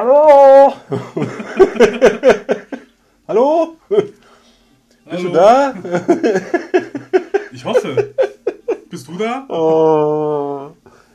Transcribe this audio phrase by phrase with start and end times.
[0.00, 0.72] Hallo?
[3.28, 3.76] Hallo?
[3.90, 4.14] Bist
[5.10, 5.22] Hallo.
[5.24, 5.74] du da?
[7.52, 8.14] Ich hoffe.
[8.88, 9.44] Bist du da?
[9.50, 10.70] Oh.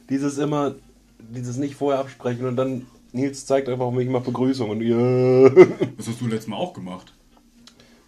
[0.07, 0.75] Dieses immer,
[1.17, 5.51] dieses nicht vorher absprechen und dann Nils zeigt einfach mich mal Begrüßung und ihr.
[5.97, 7.11] Das hast du letztes Mal auch gemacht.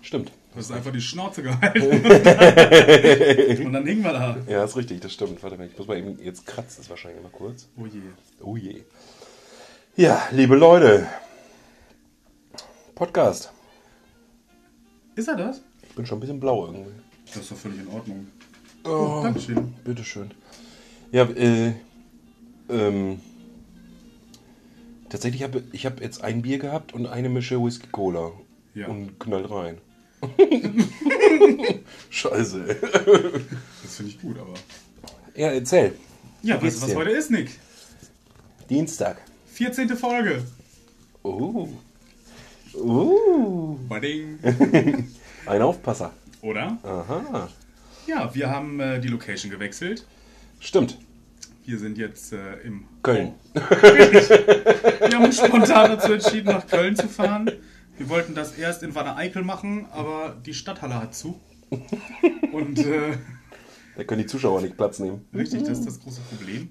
[0.03, 0.31] Stimmt.
[0.53, 1.81] Du hast einfach die Schnauze gehalten.
[3.65, 4.37] Und dann hingen wir da.
[4.47, 5.41] Ja, ist richtig, das stimmt.
[5.43, 7.67] Warte mal, ich muss mal eben, jetzt kratzt es wahrscheinlich mal kurz.
[7.77, 8.01] Oh je.
[8.41, 8.83] Oh je.
[9.97, 11.07] Ja, liebe Leute.
[12.95, 13.51] Podcast.
[15.15, 15.61] Ist er das?
[15.81, 16.91] Ich bin schon ein bisschen blau irgendwie.
[17.25, 18.27] Das ist doch völlig in Ordnung.
[18.83, 19.73] Oh, Oh, Dankeschön.
[19.83, 20.31] Bitteschön.
[21.11, 21.73] Ja, äh,
[22.69, 23.19] ähm,
[25.09, 28.31] tatsächlich habe ich habe jetzt ein Bier gehabt und eine Mische Whisky Cola.
[28.75, 28.87] Ja.
[28.87, 29.77] Und knall rein.
[32.09, 32.65] Scheiße.
[33.83, 34.53] Das finde ich gut, aber.
[35.35, 35.95] Ja, erzähl.
[36.43, 36.95] Ja, weißt du, was dir?
[36.95, 37.49] heute ist, Nick?
[38.69, 39.21] Dienstag.
[39.57, 39.89] 14.
[39.97, 40.43] Folge.
[41.23, 41.67] Uh.
[42.75, 43.75] Uh.
[43.89, 44.37] Bading.
[45.47, 46.13] Ein Aufpasser.
[46.43, 46.77] Oder?
[46.83, 47.49] Aha.
[48.05, 50.05] Ja, wir haben äh, die Location gewechselt.
[50.59, 50.99] Stimmt.
[51.65, 53.33] Wir sind jetzt äh, im Köln.
[53.55, 57.49] Wir haben uns spontan dazu entschieden, nach Köln zu fahren.
[57.97, 61.39] Wir wollten das erst in Wanne-Eickel machen, aber die Stadthalle hat zu.
[62.51, 63.17] Und äh,
[63.95, 65.25] Da können die Zuschauer nicht Platz nehmen.
[65.33, 66.69] richtig, das ist das große Problem.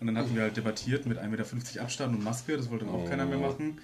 [0.00, 2.94] Und dann hatten wir halt debattiert mit 1,50 Meter Abstand und Maske, das wollte dann
[2.94, 3.78] auch keiner mehr machen.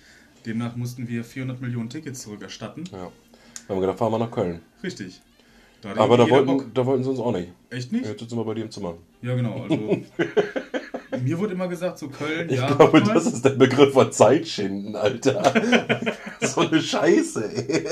[0.47, 2.85] Demnach mussten wir 400 Millionen Tickets zurückerstatten.
[2.93, 3.11] Ja.
[3.67, 4.61] Wir haben gedacht, fahren wir nach Köln.
[4.83, 5.21] Richtig.
[5.81, 7.51] Da Aber da wollten, da wollten sie uns auch nicht.
[7.71, 8.07] Echt nicht?
[8.07, 8.95] Jetzt sitzen wir bei dir im Zimmer.
[9.23, 9.63] Ja, genau.
[9.63, 9.77] Also,
[11.23, 12.69] mir wurde immer gesagt, so Köln, Ich ja.
[12.69, 13.15] glaube, mach mal.
[13.15, 15.53] das ist der Begriff von Zeitschinden, Alter.
[16.41, 17.87] so eine Scheiße, ey.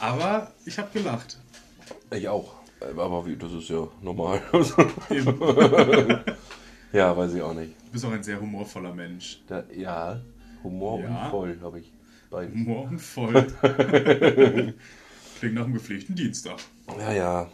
[0.00, 1.38] Aber ich habe gelacht.
[2.10, 2.57] Ich auch.
[2.80, 4.40] Aber wie, das ist ja normal.
[6.90, 7.74] Ja, weiß ich auch nicht.
[7.86, 9.42] Du bist auch ein sehr humorvoller Mensch.
[9.46, 10.22] Da, ja,
[10.64, 11.24] Humor Ja.
[11.24, 11.92] und voll habe ich.
[12.30, 12.54] Beides.
[12.54, 13.34] Morgen voll.
[15.38, 16.56] Klingt nach einem gepflegten Dienstag.
[16.98, 17.50] Ja, ja.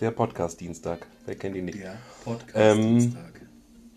[0.00, 1.04] Der Podcast-Dienstag.
[1.26, 1.78] Wer kennt ihn nicht?
[1.80, 3.40] Der Podcast Ähm, Dienstag.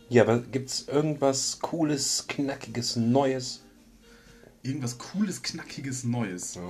[0.10, 3.64] Ja, aber gibt's irgendwas Cooles, Knackiges, Neues?
[4.64, 6.56] Irgendwas cooles, knackiges Neues.
[6.56, 6.62] Ja.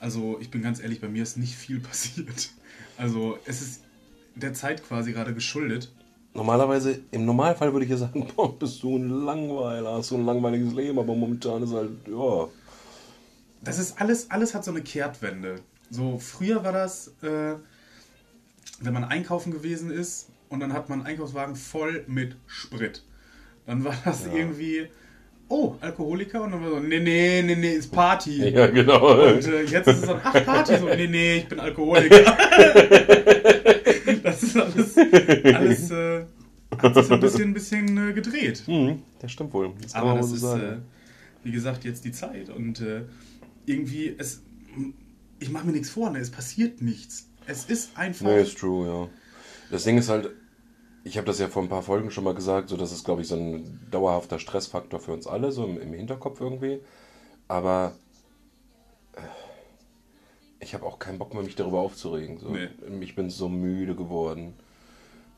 [0.00, 2.50] Also, ich bin ganz ehrlich, bei mir ist nicht viel passiert.
[2.96, 3.82] Also, es ist
[4.34, 5.92] der Zeit quasi gerade geschuldet.
[6.32, 10.26] Normalerweise, im Normalfall würde ich ja sagen, boah, bist du ein Langweiler, hast du ein
[10.26, 12.48] langweiliges Leben, aber momentan ist halt, ja.
[13.62, 15.56] Das ist alles, alles hat so eine Kehrtwende.
[15.90, 17.54] So, früher war das, äh,
[18.80, 23.02] wenn man einkaufen gewesen ist und dann hat man einen Einkaufswagen voll mit Sprit.
[23.66, 24.32] Dann war das Ja.
[24.32, 24.88] irgendwie,
[25.48, 26.42] oh, Alkoholiker?
[26.42, 28.48] Und dann war so, nee, nee, nee, nee, ist Party.
[28.54, 29.28] Ja, genau.
[29.28, 32.24] Und äh, jetzt ist es so, ach, Party, so, nee, nee, ich bin Alkoholiker.
[34.22, 36.24] das ist alles, alles äh,
[36.78, 38.62] hat sich so ein bisschen, ein bisschen äh, gedreht.
[38.66, 39.72] Hm, das stimmt wohl.
[39.80, 40.76] Das Aber das wohl ist, so äh,
[41.42, 42.48] wie gesagt, jetzt die Zeit.
[42.50, 43.02] Und äh,
[43.66, 44.42] irgendwie, es,
[45.38, 46.18] ich mache mir nichts vor, ne?
[46.18, 47.28] es passiert nichts.
[47.46, 48.26] Es ist einfach.
[48.26, 49.08] Nee, ist true, ja.
[49.70, 50.30] Das Ding ist halt,
[51.04, 53.22] ich habe das ja vor ein paar Folgen schon mal gesagt, so das ist, glaube
[53.22, 56.80] ich, so ein dauerhafter Stressfaktor für uns alle, so im, im Hinterkopf irgendwie.
[57.46, 57.92] Aber
[59.14, 59.20] äh,
[60.60, 62.38] ich habe auch keinen Bock mehr, mich darüber aufzuregen.
[62.38, 62.48] So.
[62.48, 62.68] Nee.
[63.00, 64.54] Ich bin so müde geworden,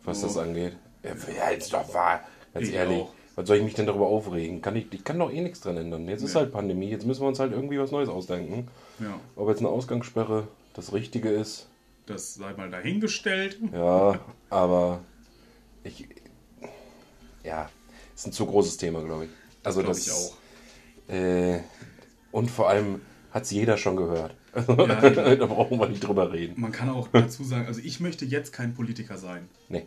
[0.04, 0.26] was Oh.
[0.28, 0.76] das angeht.
[1.02, 2.20] Ja, ist doch wahr.
[2.54, 3.02] Ganz Ich ehrlich.
[3.02, 3.12] auch.
[3.34, 4.62] Was soll ich mich denn darüber aufregen?
[4.62, 6.08] Kann ich, ich kann doch eh nichts dran ändern.
[6.08, 6.40] Jetzt ist Nee.
[6.40, 8.68] halt Pandemie, jetzt müssen wir uns halt irgendwie was Neues ausdenken.
[8.98, 11.68] ja, Ob jetzt eine Ausgangssperre das Richtige ist,
[12.06, 13.58] das sei mal dahingestellt.
[13.74, 14.18] ja,
[14.50, 15.00] aber
[15.88, 16.08] ich.
[17.44, 17.68] Ja,
[18.14, 19.30] ist ein zu großes Thema, glaube ich.
[19.62, 20.36] Also Glaub das ich auch.
[21.08, 21.60] Äh,
[22.32, 24.34] und vor allem hat es jeder schon gehört.
[24.54, 26.60] Ja, da brauchen wir nicht drüber reden.
[26.60, 29.48] Man kann auch dazu sagen, also ich möchte jetzt kein Politiker sein.
[29.68, 29.86] Nee,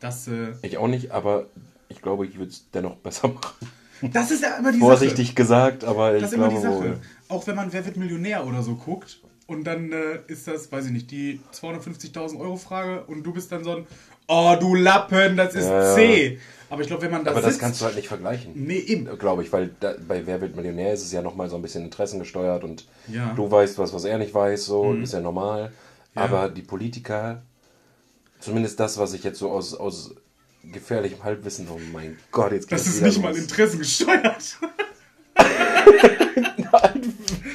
[0.00, 1.46] Das, äh, ich auch nicht, aber
[1.88, 3.68] ich glaube, ich würde es dennoch besser machen.
[4.12, 6.90] das ist ja immer die Vorsichtig gesagt, aber ich Das ist immer glaube die Sache.
[6.90, 7.00] wohl.
[7.28, 10.86] Auch wenn man Wer wird Millionär oder so guckt und dann äh, ist das, weiß
[10.86, 13.86] ich nicht, die 250.000 Euro Frage und du bist dann so ein,
[14.28, 15.94] oh du Lappen, das ist Ja.
[15.94, 16.38] C.
[16.70, 18.52] Aber ich glaube, wenn man da Aber das sitzt, kannst du halt nicht vergleichen.
[18.54, 19.18] Nee, eben.
[19.18, 21.82] Glaube ich, weil da, bei Wer wird Millionär ist es ja nochmal so ein bisschen
[21.84, 23.32] interessengesteuert und Ja.
[23.34, 25.72] du weißt was, was er nicht weiß, so ist ja normal.
[26.14, 26.22] Ja.
[26.22, 27.40] Aber die Politiker,
[28.38, 30.14] zumindest das, was ich jetzt so aus, aus
[30.62, 33.38] gefährlichem Halbwissen, oh mein Gott, jetzt geht Das ist nicht mal los.
[33.38, 34.58] interessengesteuert.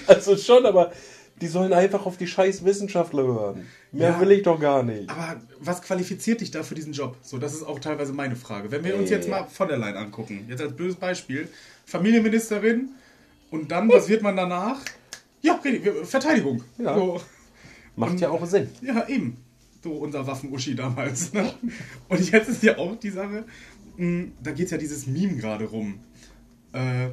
[0.07, 0.91] Also schon, aber
[1.41, 3.65] die sollen einfach auf die scheiß Wissenschaftler hören.
[3.91, 4.19] Mehr Ja.
[4.21, 5.09] will ich doch gar nicht.
[5.09, 7.17] Aber was qualifiziert dich da für diesen Job?
[7.21, 8.71] So, das ist auch teilweise meine Frage.
[8.71, 9.17] Wenn wir uns Ja.
[9.17, 11.47] jetzt mal von der Leyen angucken, jetzt als böses Beispiel,
[11.85, 12.89] Familienministerin
[13.51, 14.79] und dann, was wird man danach?
[15.41, 15.59] Ja,
[16.03, 16.63] Verteidigung.
[16.77, 16.95] Ja.
[16.95, 17.21] So,
[17.95, 18.69] Macht ja auch Sinn.
[18.81, 19.37] Ja, eben.
[19.83, 21.31] So unser Waffenuschi damals.
[21.33, 21.53] Ne?
[22.09, 23.43] Und jetzt ist ja auch die Sache,
[23.97, 25.99] mh, da geht ja dieses Meme gerade rum.
[26.73, 27.09] Äh,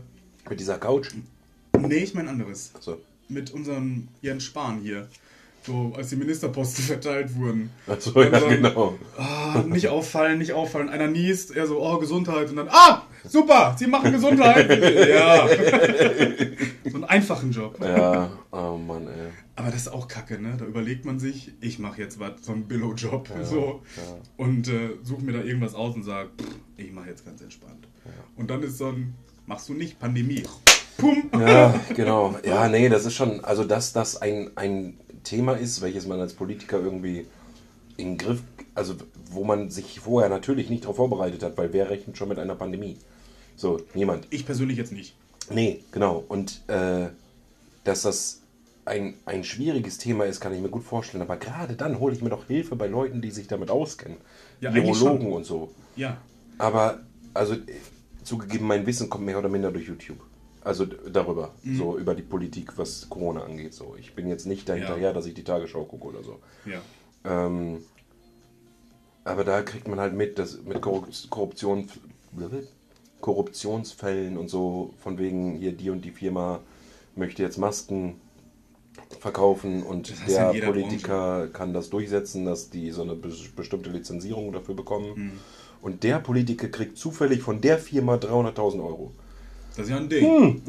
[0.49, 1.11] Mit dieser Couch?
[1.78, 2.72] Nee, ich mein anderes.
[2.81, 2.99] So.
[3.31, 5.09] Mit unserem Jens Spahn hier.
[5.67, 7.71] So, als die Ministerposten verteilt wurden.
[7.87, 8.99] Achso, ja, sagen, genau.
[9.17, 10.88] Ah, nicht auffallen, nicht auffallen.
[10.88, 12.49] Einer niest, er so, oh, Gesundheit.
[12.49, 14.69] Und dann, ah, super, Sie machen Gesundheit.
[15.09, 15.49] ja.
[16.85, 17.79] so einen einfachen Job.
[17.82, 19.31] Ja, oh Mann, ey.
[19.55, 20.56] Aber das ist auch kacke, ne?
[20.59, 23.29] Da überlegt man sich, ich mache jetzt was, so einen Billo-Job.
[23.43, 23.82] so.
[23.97, 24.17] ja.
[24.38, 26.31] Und äh, suche mir da irgendwas aus und sage,
[26.79, 27.87] ich mache jetzt ganz entspannt.
[28.37, 29.15] Und dann ist so ein,
[29.47, 30.44] machst du nicht, Pandemie.
[30.97, 31.31] Pum.
[31.33, 32.37] Ja, genau.
[32.45, 36.35] Ja, nee, das ist schon, also dass das ein, ein Thema ist, welches man als
[36.35, 37.27] Politiker irgendwie
[37.97, 38.43] in den Griff,
[38.75, 38.95] also
[39.31, 42.55] wo man sich vorher natürlich nicht darauf vorbereitet hat, weil wer rechnet schon mit einer
[42.55, 42.97] Pandemie?
[43.57, 44.27] So, niemand.
[44.31, 45.15] Ich persönlich jetzt nicht.
[45.51, 46.25] Nee, genau.
[46.29, 47.09] Und äh,
[47.85, 48.41] dass das
[48.85, 51.23] ein, ein schwieriges Thema ist, kann ich mir gut vorstellen.
[51.23, 54.19] Aber gerade dann hole ich mir doch Hilfe bei Leuten, die sich damit auskennen.
[54.61, 55.71] Ja, Virologen und so.
[55.97, 56.17] Ja.
[56.59, 57.01] Aber,
[57.35, 57.57] also,
[58.25, 60.19] zugegeben, mein Wissen kommt mehr oder minder durch YouTube.
[60.62, 61.77] Also darüber, Mhm.
[61.77, 63.73] so über die Politik, was Corona angeht.
[63.75, 63.97] So.
[63.99, 65.12] Ich bin jetzt nicht dahinterher, Ja.
[65.12, 66.39] dass ich die Tagesschau gucke oder so.
[66.67, 66.81] Ja.
[67.25, 67.79] Ähm,
[69.25, 71.87] aber da kriegt man halt mit, dass mit Korrup- Korruption,
[73.21, 76.61] Korruptionsfällen und so, von wegen hier die und die Firma
[77.17, 78.17] möchte jetzt Masken
[79.19, 83.91] verkaufen und Das in der Politiker kann das durchsetzen, dass die so eine be bestimmte
[83.91, 85.15] Lizenzierung dafür bekommen.
[85.17, 85.33] Hm.
[85.83, 89.13] Und der Politiker kriegt zufällig von der Firma 300.000 Euro.
[89.76, 90.62] Das ist ja ein Ding.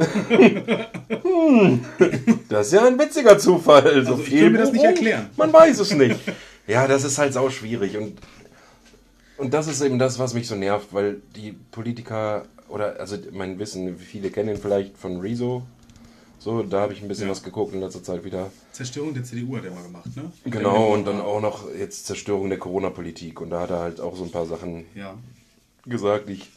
[2.50, 3.86] Das ist ja ein witziger Zufall.
[3.88, 5.30] Also ich kann mir das nicht erklären.
[5.38, 6.20] Man weiß es nicht.
[6.68, 7.98] Ja, das ist halt sau schwierig.
[7.98, 8.18] Und,
[9.38, 13.58] und das ist eben das, was mich so nervt, weil die Politiker, oder also mein
[13.60, 15.64] Wissen, viele kennen ihn vielleicht von Rezo.
[16.40, 17.32] So, da habe ich ein bisschen Ja.
[17.32, 18.52] was geguckt in letzter Zeit wieder.
[18.72, 20.32] Zerstörung der CDU hat er mal gemacht, ne?
[20.46, 23.42] Genau, und dann auch noch jetzt Zerstörung der Corona-Politik.
[23.42, 25.14] Und da hat er halt auch so ein paar Sachen Ja.
[25.86, 26.50] gesagt, die ich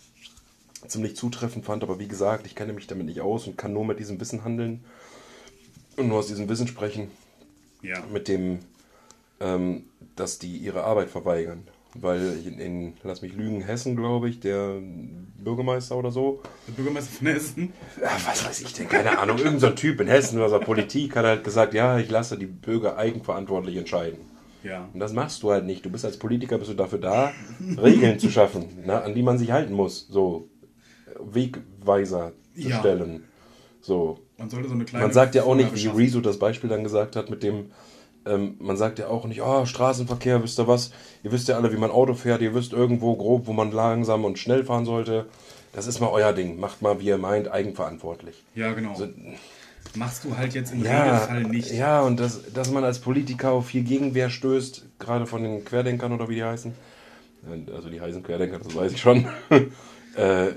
[0.86, 1.82] ziemlich zutreffend fand.
[1.82, 4.44] Aber wie gesagt, ich kenne mich damit nicht aus und kann nur mit diesem Wissen
[4.44, 4.84] handeln
[5.96, 7.10] und nur aus diesem Wissen sprechen.
[7.82, 8.02] Ja.
[8.10, 8.60] mit dem,
[9.40, 9.84] ähm,
[10.16, 11.68] dass die ihre Arbeit verweigern.
[11.94, 14.78] Weil in, in, lass mich lügen, Hessen, glaube ich, der
[15.38, 17.72] Bürgermeister oder so, Der Bürgermeister von Hessen.
[18.00, 20.58] ja, was weiß ich denn, keine Ahnung, irgendein so ein Typ in Hessen oder so
[20.58, 24.18] Politik hat halt gesagt, ja, ich lasse die Bürger eigenverantwortlich entscheiden.
[24.64, 24.88] Ja.
[24.92, 25.84] Und das machst du halt nicht.
[25.84, 27.32] Du bist als Politiker bist du dafür da,
[27.76, 30.08] Regeln zu schaffen, ne, an die man sich halten muss.
[30.08, 30.48] So
[31.32, 32.78] Wegweiser zu Ja.
[32.80, 33.24] stellen.
[33.80, 34.18] So.
[34.38, 35.04] Man sollte so eine kleine.
[35.04, 37.70] Man sagt ja auch nicht, wie Rezo das Beispiel dann gesagt hat, mit dem,
[38.26, 40.90] ähm, man sagt ja auch nicht, oh, Straßenverkehr, wisst ihr was?
[41.22, 44.24] Ihr wisst ja alle, wie man Auto fährt, ihr wisst irgendwo grob, wo man langsam
[44.24, 45.26] und schnell fahren sollte.
[45.72, 46.58] Das ist mal euer Ding.
[46.58, 48.42] Macht mal, wie ihr meint, eigenverantwortlich.
[48.54, 48.94] Ja, genau.
[48.94, 49.08] So,
[49.96, 51.70] Machst du halt jetzt im ja, Regelfall nicht.
[51.72, 56.12] ja, und das, dass man als Politiker auf viel Gegenwehr stößt, gerade von den Querdenkern
[56.12, 56.72] oder wie die heißen.
[57.72, 59.26] Also die heißen Querdenker, das weiß ich schon.
[60.16, 60.52] äh,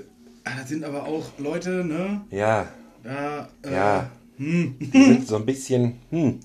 [0.50, 2.22] Ah, das sind aber auch Leute, ne?
[2.30, 2.68] ja,
[3.02, 4.10] Da, äh, Ja.
[4.38, 4.76] Hm.
[4.78, 6.38] Die sind so ein bisschen, hm,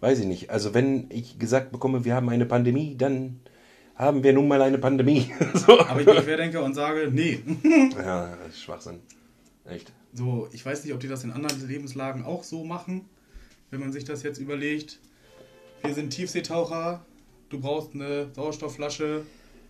[0.00, 0.50] weiß ich nicht.
[0.50, 3.40] Also wenn ich gesagt bekomme, wir haben eine Pandemie, dann
[3.96, 5.32] haben wir nun mal eine Pandemie.
[5.54, 5.80] so.
[5.80, 7.40] Aber ich bin Querdenker und sage, nee.
[7.96, 9.00] Ja, das ist Schwachsinn.
[9.68, 9.92] Echt.
[10.12, 13.06] So, ich weiß nicht, ob die das in anderen Lebenslagen auch so machen,
[13.70, 15.00] wenn man sich das jetzt überlegt.
[15.82, 17.04] Wir sind Tiefseetaucher,
[17.50, 19.22] du brauchst eine Sauerstoffflasche,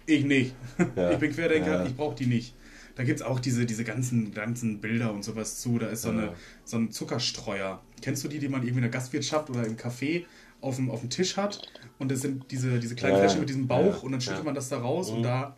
[0.07, 0.54] ich nicht.
[0.97, 1.11] Ja.
[1.12, 1.87] Ich bin Querdenker, Ja.
[1.87, 2.54] ich brauche die nicht.
[2.97, 5.79] Da gibt es auch diese, diese ganzen, ganzen Bilder und sowas zu.
[5.79, 6.35] Da ist so, eine,
[6.65, 7.81] so ein Zuckerstreuer.
[8.03, 10.25] Kennst du die, die man irgendwie in der Gastwirtschaft oder im Café
[10.61, 11.61] auf dem, auf dem Tisch hat?
[11.99, 14.41] Und das sind diese, diese kleinen Ja, Fläschchen mit diesem Bauch und dann schüttet.
[14.41, 14.47] Mhm.
[14.47, 15.57] man das da raus und da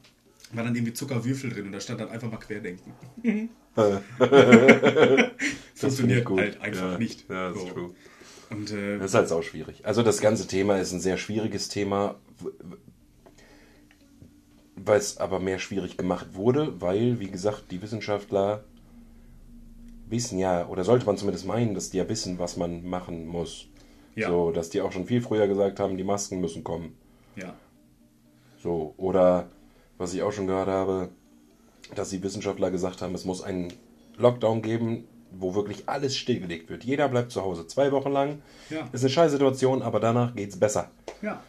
[0.52, 2.92] war dann irgendwie Zuckerwürfel drin und da stand dann einfach mal Querdenken.
[5.74, 6.40] Funktioniert gut.
[6.40, 7.28] halt einfach Ja, nicht.
[7.28, 7.72] ja, das ist So.
[7.74, 7.90] true.
[8.48, 9.84] Und äh, Das ist halt auch schwierig.
[9.84, 12.14] Also das ganze Thema ist ein sehr schwieriges Thema,
[14.76, 18.64] weil es aber mehr schwierig gemacht wurde, weil, wie gesagt, die Wissenschaftler
[20.08, 23.66] wissen ja, oder sollte man zumindest meinen, dass die ja wissen, was man machen muss.
[24.14, 24.28] Ja.
[24.28, 26.96] So, dass die auch schon viel früher gesagt haben, die Masken müssen kommen.
[27.34, 27.54] ja,
[28.62, 29.48] So, oder
[29.98, 31.08] was ich auch schon gehört habe,
[31.94, 33.72] dass die Wissenschaftler gesagt haben, es muss einen
[34.16, 36.84] Lockdown geben, wo wirklich alles stillgelegt wird.
[36.84, 38.42] Jeder bleibt zu Hause zwei Wochen lang.
[38.70, 38.88] Ja.
[38.92, 40.90] Ist eine scheiß Situation, aber danach geht's besser.
[41.22, 41.42] ja.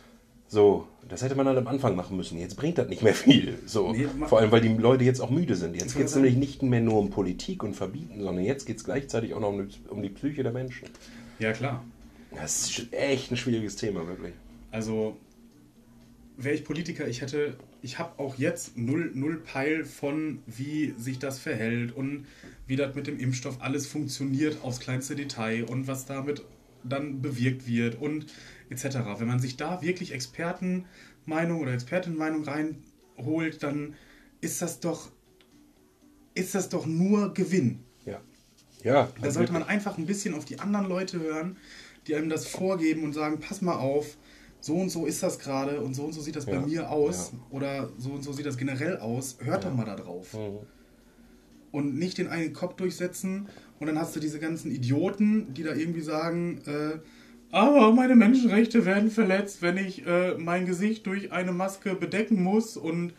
[0.50, 2.40] So, das hätte man dann am Anfang machen müssen.
[2.40, 3.60] Jetzt bringt das nicht mehr viel.
[3.66, 5.76] So, Nee, vor allem, weil die Leute jetzt auch müde sind.
[5.76, 8.84] Jetzt geht es nämlich nicht mehr nur um Politik und Verbieten, sondern jetzt geht es
[8.84, 10.88] gleichzeitig auch noch um die, um die Psyche der Menschen.
[11.40, 11.84] Ja, klar.
[12.36, 14.34] Das ist echt ein schwieriges Thema, wirklich.
[14.72, 15.18] Also,
[16.38, 21.20] wäre ich Politiker, ich hätte, ich habe auch jetzt null, null Peil von, wie sich
[21.20, 22.26] das verhält und
[22.68, 26.44] wie das mit dem Impfstoff alles funktioniert aufs kleinste Detail und was damit
[26.90, 28.28] dann bewirkt wird und
[28.70, 29.20] etc.
[29.20, 33.96] Wenn man sich da wirklich Expertenmeinung oder Expertenmeinung reinholt, dann
[34.42, 35.12] ist das doch,
[36.36, 37.80] ist das doch nur Gewinn.
[38.06, 38.22] Ja.
[38.84, 41.58] Ja, Da sollte man einfach ein bisschen auf die anderen Leute hören,
[42.06, 44.18] die einem das vorgeben und sagen, pass mal auf,
[44.60, 46.92] so und so ist das gerade und so und so sieht das bei Ja, mir
[46.92, 49.38] aus oder so und so sieht das generell aus.
[49.42, 50.34] Hört doch mal da drauf.
[50.34, 50.60] Mhm.
[51.72, 53.48] Und nicht den einen Kopf durchsetzen
[53.80, 56.98] und dann hast du diese ganzen Idioten, die da irgendwie sagen, äh,
[57.52, 62.76] aber meine Menschenrechte werden verletzt, wenn ich äh, mein Gesicht durch eine Maske bedecken muss
[62.78, 63.14] und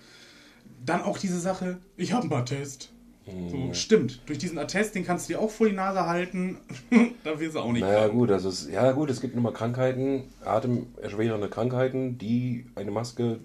[0.85, 2.93] dann auch diese Sache, ich habe einen Attest.
[3.27, 3.49] Mhm.
[3.49, 4.21] So, stimmt.
[4.27, 6.59] Durch diesen Attest, den kannst du dir auch vor die Nase halten.
[7.25, 8.13] da wirst du auch nicht Naja, krank.
[8.13, 13.39] gut, also es, ja gut, es gibt nun mal Krankheiten, atemerschwerende Krankheiten, die eine Maske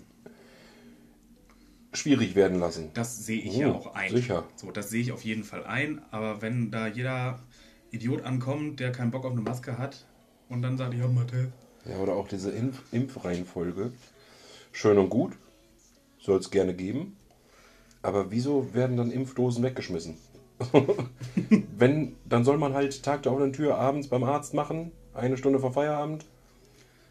[1.93, 2.91] schwierig werden lassen.
[2.93, 4.12] Das sehe ich Oh, ja auch ein.
[4.12, 4.43] sicher.
[4.55, 6.01] So, das sehe ich auf jeden Fall ein.
[6.12, 7.39] Aber wenn da jeder
[7.91, 10.05] Idiot ankommt, der keinen Bock auf eine Maske hat
[10.50, 11.51] und dann sagt, ich habe einen Attest.
[11.85, 13.91] Ja, oder auch diese Impf Impfreihenfolge.
[14.71, 15.33] Schön und gut,
[16.19, 17.17] soll es gerne geben.
[18.01, 20.17] Aber wieso werden dann Impfdosen weggeschmissen?
[21.77, 25.59] Wenn, dann soll man halt Tag der offenen Tür abends beim Arzt machen, eine Stunde
[25.59, 26.25] vor Feierabend.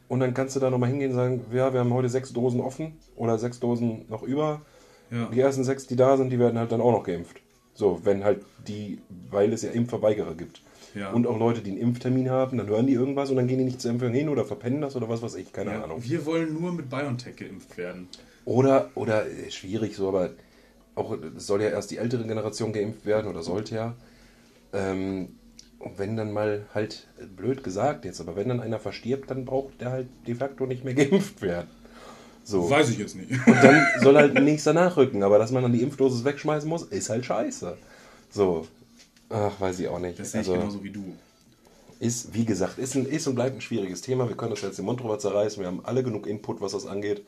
[0.09, 2.61] Und dann kannst du da nochmal hingehen und sagen, ja, wir haben heute sechs Dosen
[2.61, 4.61] offen oder sechs Dosen noch über.
[5.13, 5.27] Ja.
[5.27, 7.41] Die ersten sechs, die da sind, die werden halt dann auch noch geimpft.
[7.75, 8.99] So, wenn halt die,
[9.31, 10.63] weil es ja Impfverweigerer gibt.
[10.95, 11.11] Ja.
[11.11, 13.65] Und auch Leute, die einen Impftermin haben, dann hören die irgendwas und dann gehen die
[13.65, 16.03] nicht zur Impfung hin oder verpennen das oder was weiß ich, keine Ja, Ahnung.
[16.03, 18.09] wir wollen nur mit BioNTech geimpft werden.
[18.45, 20.31] Oder, oder äh, schwierig so, aber
[20.95, 23.95] auch soll ja erst die ältere Generation geimpft werden oder sollte ja.
[24.75, 25.37] Ähm,
[25.79, 29.45] und wenn dann mal halt, äh, blöd gesagt jetzt, aber wenn dann einer verstirbt, dann
[29.45, 31.69] braucht der halt de facto nicht mehr geimpft werden.
[32.45, 32.69] So.
[32.69, 33.31] Weiß ich jetzt nicht.
[33.31, 36.83] Und dann soll halt ein nächster nachrücken, aber dass man dann die Impfdosis wegschmeißen muss,
[36.83, 37.77] ist halt scheiße.
[38.31, 38.67] So.
[39.31, 40.19] Ach, weiß ich auch nicht.
[40.19, 41.05] Das sehe ich Also, genauso wie du.
[42.01, 44.29] ist, wie gesagt, ist, ein, ist und bleibt ein schwieriges Thema.
[44.29, 45.61] Wir können das jetzt den Mund drüber zerreißen.
[45.61, 47.25] Wir haben alle genug Input, was das angeht.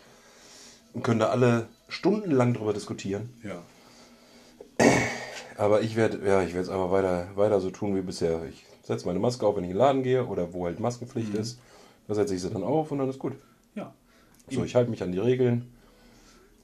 [0.92, 3.30] Und können da alle stundenlang drüber diskutieren.
[3.42, 3.62] Ja.
[5.56, 8.42] Aber ich werde ja, ich werde es einfach weiter, weiter so tun wie bisher.
[8.48, 11.32] Ich setze meine Maske auf, wenn ich in den Laden gehe oder wo halt Maskenpflicht
[11.34, 11.40] Mhm.
[11.40, 11.58] ist.
[12.08, 13.34] Da setze ich sie dann auf und dann ist gut.
[14.50, 15.66] So, ich halte mich an die Regeln.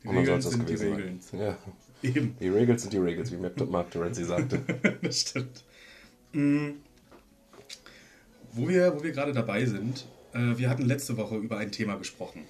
[0.03, 1.21] Die und Regeln soll's sind die gewesen Regeln.
[1.21, 1.41] sein.
[1.41, 1.59] Ja.
[2.03, 2.37] Eben.
[2.41, 4.61] Die Regels sind die Regels, wie Mark Terenzi sagte.
[5.03, 5.65] das stimmt.
[6.33, 6.71] Mm.
[8.53, 11.97] Wo wir, wo wir gerade dabei sind, äh, wir hatten letzte Woche über ein Thema
[11.97, 12.43] gesprochen.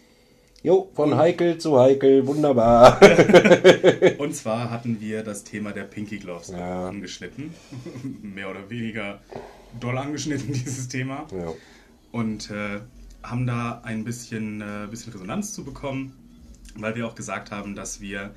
[0.62, 3.00] Jo, von heikel zu heikel, wunderbar.
[4.18, 6.88] Und zwar hatten wir das Thema der Pinky Gloves Ja.
[6.88, 7.54] angeschnitten.
[8.22, 9.20] Mehr oder weniger
[9.80, 11.26] doll angeschnitten, dieses Thema.
[11.32, 11.52] ja.
[12.12, 12.80] Und äh,
[13.22, 16.14] haben da ein bisschen, äh, bisschen Resonanz zu bekommen,
[16.76, 18.30] weil wir auch gesagt haben, dass wir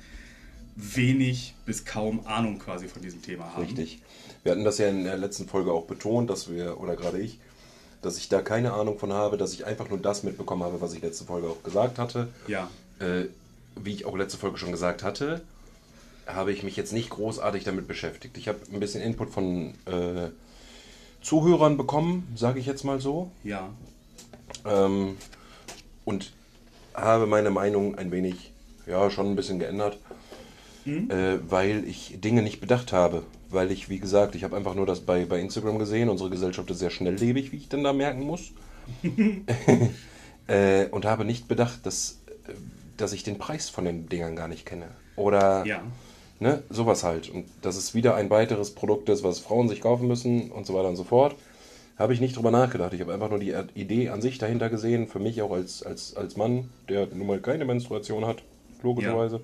[0.76, 3.62] wenig bis kaum Ahnung quasi von diesem Thema haben.
[3.62, 4.02] Richtig.
[4.42, 7.38] Wir hatten das ja in der letzten Folge auch betont, dass wir, oder gerade ich,
[8.02, 10.92] dass ich da keine Ahnung von habe, dass ich einfach nur das mitbekommen habe, was
[10.92, 12.28] ich letzte Folge auch gesagt hatte.
[12.48, 13.26] Ja, Äh,
[13.76, 15.40] wie ich auch letzte Folge schon gesagt hatte,
[16.26, 18.36] habe ich mich jetzt nicht großartig damit beschäftigt.
[18.38, 20.30] Ich habe ein bisschen Input von äh,
[21.22, 23.30] Zuhörern bekommen, sage ich jetzt mal so.
[23.42, 23.70] ja,
[24.64, 25.16] Ähm,
[26.04, 26.32] und
[26.94, 28.52] habe meine Meinung ein wenig,
[28.86, 29.98] ja, schon ein bisschen geändert,
[30.86, 33.22] äh, weil ich Dinge nicht bedacht habe.
[33.50, 36.08] Weil ich, wie gesagt, ich habe einfach nur das bei, bei Instagram gesehen.
[36.08, 38.52] Unsere Gesellschaft ist sehr schnelllebig, wie ich denn da merken muss.
[40.46, 42.18] äh, und habe nicht bedacht, dass,
[42.48, 42.52] äh,
[42.96, 44.88] dass ich den Preis von den Dingern gar nicht kenne.
[45.16, 45.82] Oder ja.
[46.40, 47.28] Ne, sowas halt.
[47.28, 50.74] Und dass es wieder ein weiteres Produkt ist, was Frauen sich kaufen müssen und so
[50.74, 51.36] weiter und so fort.
[51.96, 52.92] Habe ich nicht drüber nachgedacht.
[52.92, 55.06] Ich habe einfach nur die Idee an sich dahinter gesehen.
[55.06, 58.42] Für mich auch als, als, als Mann, der nun mal keine Menstruation hat,
[58.82, 59.40] logischerweise.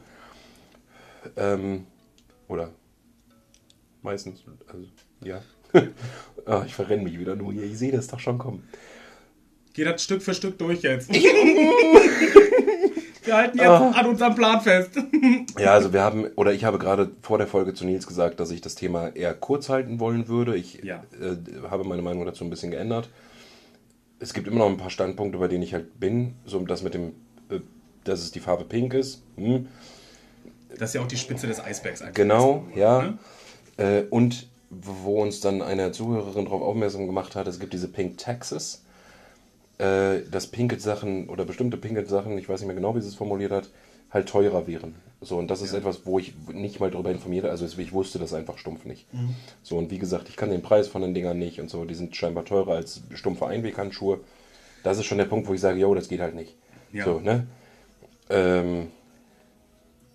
[1.37, 1.87] Ähm,
[2.49, 2.71] oder
[4.03, 4.87] meistens, also,
[5.23, 5.43] ja.
[6.47, 7.65] ah, ich verrenne mich wieder nur hier.
[7.65, 8.69] Ich sehe das doch schon kommen.
[9.73, 11.11] Geht das Stück für Stück durch jetzt.
[13.31, 13.91] wir halten jetzt Ah.
[13.93, 14.91] an unserem Plan fest.
[15.59, 18.51] Ja, also wir haben, oder ich habe gerade vor der Folge zu Nils gesagt, dass
[18.51, 20.57] ich das Thema eher kurz halten wollen würde.
[20.57, 21.03] Ich Ja.
[21.21, 21.37] äh,
[21.71, 23.09] habe meine Meinung dazu ein bisschen geändert.
[24.19, 26.35] Es gibt immer noch ein paar Standpunkte, bei denen ich halt bin.
[26.47, 27.13] So das mit dem,
[27.51, 27.61] äh,
[28.05, 29.23] dass es die Farbe pink ist.
[29.37, 29.67] Hm.
[30.79, 32.03] Das ist ja auch die Spitze des Eisbergs.
[32.15, 33.03] Genau, ist, ja.
[33.03, 33.19] ne?
[33.77, 38.19] Äh, und wo uns dann eine Zuhörerin darauf aufmerksam gemacht hat, es gibt diese Pink
[38.19, 38.85] Taxes,
[39.81, 43.09] äh, dass pinke Sachen oder bestimmte pinke Sachen, ich weiß nicht mehr genau, wie sie
[43.09, 43.71] es formuliert hat,
[44.11, 44.95] halt teurer wären.
[45.21, 48.33] So, und das ist etwas, wo ich nicht mal darüber informiert, also ich wusste das
[48.35, 49.07] einfach stumpf nicht.
[49.63, 51.95] So, und wie gesagt, ich kann den Preis von den Dingern nicht und so, die
[51.95, 54.21] sind scheinbar teurer als stumpfe Einweghandschuhe.
[54.83, 56.57] Das ist schon der Punkt, wo ich sage, yo, das geht halt nicht.
[56.93, 57.05] Ja.
[57.05, 57.47] So, ne?
[58.31, 58.89] Ähm,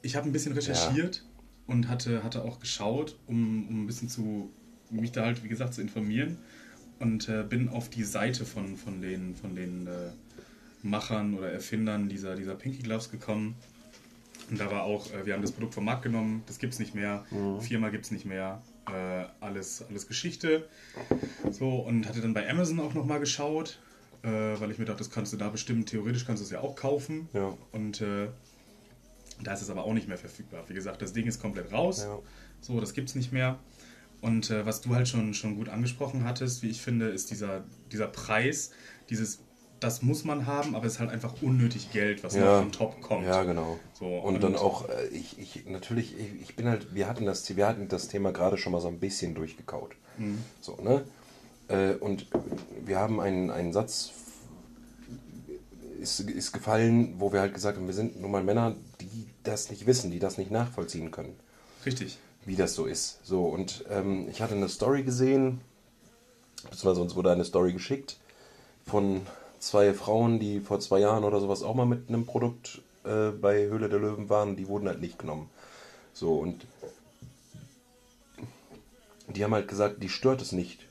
[0.01, 1.23] Ich habe ein bisschen recherchiert
[1.67, 4.49] und hatte, hatte auch geschaut, um, um ein bisschen zu
[4.89, 6.37] mich da halt, wie gesagt, zu informieren.
[6.99, 10.11] Und äh, bin auf die Seite von, von den, von den äh,
[10.81, 13.55] Machern oder Erfindern dieser, dieser Pinky Gloves gekommen.
[14.49, 16.79] Und da war auch, äh, wir haben das Produkt vom Markt genommen, das gibt es
[16.79, 17.25] nicht mehr,
[17.59, 18.61] Firma gibt es nicht mehr.
[18.87, 20.67] äh, alles, alles Geschichte.
[21.51, 23.79] So, und hatte dann bei Amazon auch nochmal geschaut,
[24.23, 26.61] äh, weil ich mir dachte, das kannst du da bestimmt, theoretisch kannst du es ja
[26.61, 27.29] auch kaufen.
[27.33, 27.57] Ja.
[27.71, 28.27] Und äh,
[29.43, 30.63] da ist es aber auch nicht mehr verfügbar.
[30.67, 32.03] Wie gesagt, das Ding ist komplett raus.
[32.03, 32.19] Ja.
[32.61, 33.59] So, das gibt es nicht mehr.
[34.25, 37.63] Und äh, was du halt schon, schon gut angesprochen hattest, wie ich finde, ist dieser,
[37.91, 38.71] dieser Preis,
[39.11, 39.37] dieses,
[39.79, 42.45] das muss man haben, aber es ist halt einfach unnötig Geld, was Ja.
[42.45, 43.27] noch on top kommt.
[43.27, 43.77] Ja, genau.
[43.93, 47.55] So, und, dann auch, äh, ich, ich, natürlich, ich, ich bin halt, wir hatten das,
[47.55, 49.91] wir hatten das Thema gerade schon mal so ein bisschen durchgekaut.
[50.59, 51.03] So, ne?
[51.67, 52.25] Äh, Und
[52.83, 54.11] wir haben einen, einen Satz,
[56.01, 59.69] ist, ist gefallen, wo wir halt gesagt haben, wir sind nun mal Männer, die das
[59.69, 61.35] nicht wissen, die das nicht nachvollziehen können,
[61.85, 62.17] Richtig.
[62.45, 63.25] Wie das so ist.
[63.25, 65.61] So, und ähm, ich hatte eine Story gesehen,
[66.63, 68.17] beziehungsweise uns wurde eine Story geschickt
[68.85, 69.21] von
[69.59, 73.65] zwei Frauen, die vor zwei Jahren oder sowas auch mal mit einem Produkt äh, bei
[73.65, 75.49] Höhle der Löwen waren, die wurden halt nicht genommen.
[76.13, 76.65] So, und
[79.27, 80.85] die haben halt gesagt, die stört es nicht,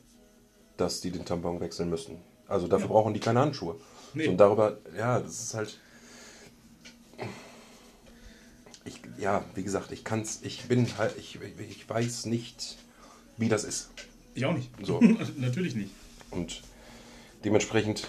[0.76, 2.18] dass die den Tampon wechseln müssen.
[2.48, 3.76] Also dafür brauchen die keine Handschuhe.
[4.12, 4.28] Nee.
[4.28, 5.78] Und darüber, ja, das ist halt.
[8.84, 12.76] Ich, ja, wie gesagt, ich kann's, ich bin halt, ich, ich, weiß nicht,
[13.36, 13.90] wie das ist.
[14.34, 14.70] Ich auch nicht.
[14.82, 15.00] So.
[15.36, 15.92] Natürlich nicht.
[16.30, 16.62] Und
[17.44, 18.08] dementsprechend,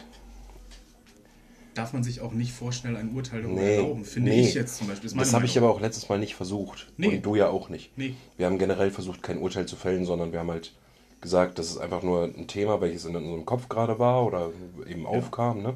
[1.75, 4.47] Darf man sich auch nicht vorschnell ein Urteil darüber nee, erlauben, finde nee.
[4.47, 5.09] ich jetzt zum Beispiel.
[5.09, 6.88] meine Das habe ich aber auch letztes Mal nicht versucht.
[6.95, 7.17] Nee.
[7.17, 7.97] Und du ja auch nicht.
[7.97, 8.15] Nee.
[8.38, 10.74] Wir haben generell versucht, kein Urteil zu fällen, sondern wir haben halt
[11.19, 14.51] gesagt, das ist einfach nur ein Thema, welches in unserem Kopf gerade war oder
[14.88, 15.63] eben aufkam.
[15.63, 15.74] Ne?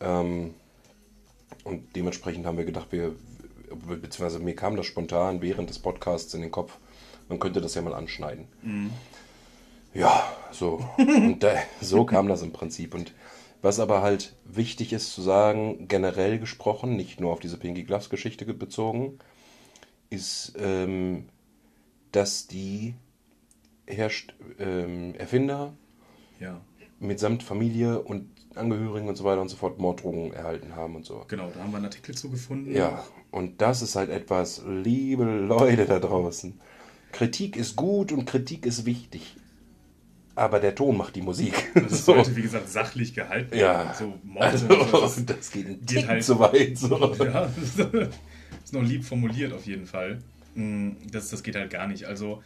[0.00, 0.54] Ähm,
[1.64, 3.14] und dementsprechend haben wir gedacht, wir,
[3.74, 6.78] beziehungsweise mir kam das spontan während des Podcasts in den Kopf,
[7.28, 8.46] man könnte das ja mal anschneiden.
[9.94, 10.22] Ja,
[10.52, 10.84] so.
[10.98, 12.94] Und da, so kam das im Prinzip.
[12.94, 13.12] Und
[13.62, 18.08] was aber halt wichtig ist zu sagen, generell gesprochen, nicht nur auf diese Pinky Gloves
[18.08, 19.18] Geschichte ge- bezogen,
[20.08, 21.28] ist, ähm,
[22.12, 22.94] dass die
[23.86, 25.72] Herst ähm, Erfinder
[26.38, 26.60] Ja,
[27.00, 31.24] mitsamt Familie und Angehörigen und so weiter und so fort Morddrohungen erhalten haben und so.
[31.28, 31.50] genau.
[31.54, 32.74] Da haben wir einen Artikel zu gefunden.
[32.74, 36.58] Ja, und das ist halt etwas, liebe Leute da draußen.
[37.12, 39.36] Kritik ist gut und Kritik ist wichtig.
[40.36, 41.52] Aber der Ton macht die Musik.
[41.74, 42.14] Das So.
[42.14, 43.90] sollte, wie gesagt, sachlich gehalten Ja, werden.
[43.98, 46.78] So Mord also, so, das das geht ein geht halt- zu weit.
[46.78, 47.14] So.
[47.24, 47.50] Ja,
[48.64, 50.18] ist noch lieb formuliert auf jeden Fall.
[50.54, 52.04] Mm, Das, das geht halt gar nicht.
[52.04, 52.42] Also,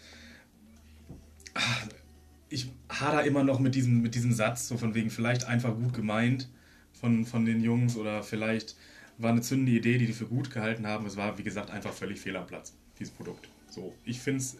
[2.48, 5.92] ich hader immer noch mit diesem, mit diesem Satz, so von wegen vielleicht einfach gut
[5.94, 6.48] gemeint
[6.92, 8.76] von, von den Jungs oder vielleicht
[9.18, 11.06] war eine zündende Idee, die die für gut gehalten haben.
[11.06, 13.48] Es war, wie gesagt, einfach völlig fehl am Platz, dieses Produkt.
[13.70, 14.56] So, ich finde es,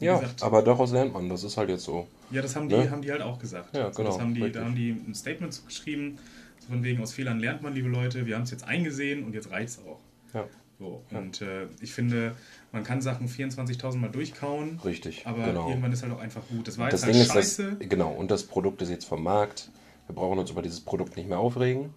[0.00, 1.28] Ja, gesagt, aber daraus lernt man.
[1.28, 2.06] Das ist halt jetzt so.
[2.30, 2.90] ja, das haben die, Ne?
[2.90, 3.76] haben die halt auch gesagt.
[3.76, 6.18] Ja, genau, Das haben die, da haben die ein Statement geschrieben,
[6.60, 8.26] so von wegen aus Fehlern lernt man, liebe Leute.
[8.26, 9.98] Wir haben es jetzt eingesehen und jetzt reicht es auch.
[10.34, 10.44] Ja,
[10.78, 12.36] So, und äh, ich finde,
[12.70, 15.26] man kann Sachen 24.000 Mal durchkauen, richtig.
[15.26, 15.68] aber genau.
[15.68, 16.68] irgendwann ist halt auch einfach gut.
[16.68, 17.76] Das war Das jetzt Ding halt ist, scheiße.
[17.88, 19.70] genau, und das Produkt ist jetzt vom Markt.
[20.06, 21.92] Wir brauchen uns über dieses Produkt nicht mehr aufregen.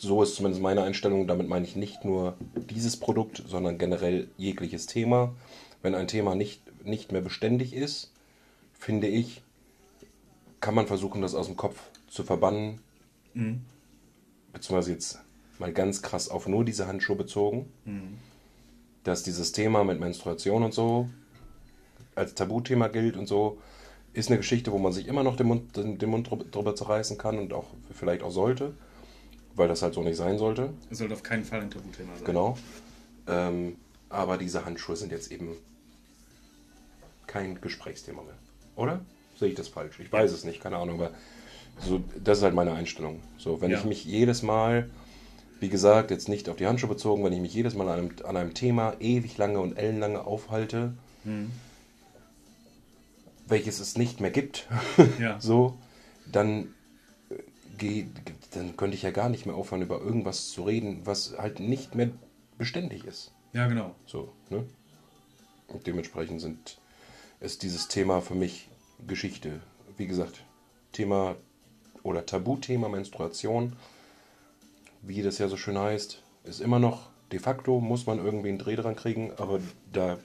[0.00, 1.26] So ist zumindest meine Einstellung.
[1.26, 2.36] Damit meine ich nicht nur
[2.70, 5.34] dieses Produkt, sondern generell jegliches Thema.
[5.82, 8.10] Wenn ein Thema nicht, nicht mehr beständig ist,
[8.72, 9.42] finde ich,
[10.60, 12.80] kann man versuchen, das aus dem Kopf zu verbannen.
[13.34, 13.60] Mhm.
[14.54, 15.18] Beziehungsweise jetzt
[15.58, 17.70] mal ganz krass auf nur diese Handschuhe bezogen.
[17.84, 18.18] Mhm.
[19.04, 21.10] Dass dieses Thema mit Menstruation und so
[22.14, 23.58] als Tabuthema gilt und so,
[24.12, 27.38] ist eine Geschichte, wo man sich immer noch den Mund, den, Mund drüber zerreißen kann
[27.38, 28.74] und auch vielleicht auch sollte,
[29.54, 30.72] weil das halt so nicht sein sollte.
[30.90, 32.24] Es sollte auf keinen Fall ein Tabuthema sein.
[32.24, 32.56] Genau.
[33.26, 33.76] Ähm,
[34.08, 35.56] aber diese Handschuhe sind jetzt eben
[37.26, 38.34] kein Gesprächsthema mehr.
[38.76, 39.00] Oder?
[39.38, 39.98] Sehe ich das falsch?
[40.00, 41.12] Ich weiß es nicht, keine Ahnung, aber
[41.80, 43.20] so, das ist halt meine Einstellung.
[43.38, 43.78] So, wenn Ja.
[43.78, 44.90] ich mich jedes Mal,
[45.60, 48.10] wie gesagt, jetzt nicht auf die Handschuhe bezogen, wenn ich mich jedes Mal an einem,
[48.24, 51.50] an einem Thema ewig lange und ellenlange aufhalte, Mhm.
[53.46, 54.66] welches es nicht mehr gibt,
[55.18, 55.38] Ja.
[55.40, 55.78] so,
[56.26, 56.74] dann,
[57.30, 57.34] äh,
[58.50, 61.94] dann könnte ich ja gar nicht mehr aufhören, über irgendwas zu reden, was halt nicht
[61.94, 62.10] mehr
[62.58, 63.32] beständig ist.
[63.52, 63.94] ja, genau.
[64.06, 64.64] So, ne?
[65.68, 66.78] Und dementsprechend sind,
[67.38, 68.68] ist dieses Thema für mich
[69.06, 69.60] Geschichte.
[69.96, 70.44] Wie gesagt,
[70.92, 71.36] Thema
[72.02, 73.76] oder Tabuthema Menstruation,
[75.02, 78.58] wie das ja so schön heißt, ist immer noch de facto, muss man irgendwie einen
[78.58, 79.60] Dreh dran kriegen, aber
[79.92, 80.18] da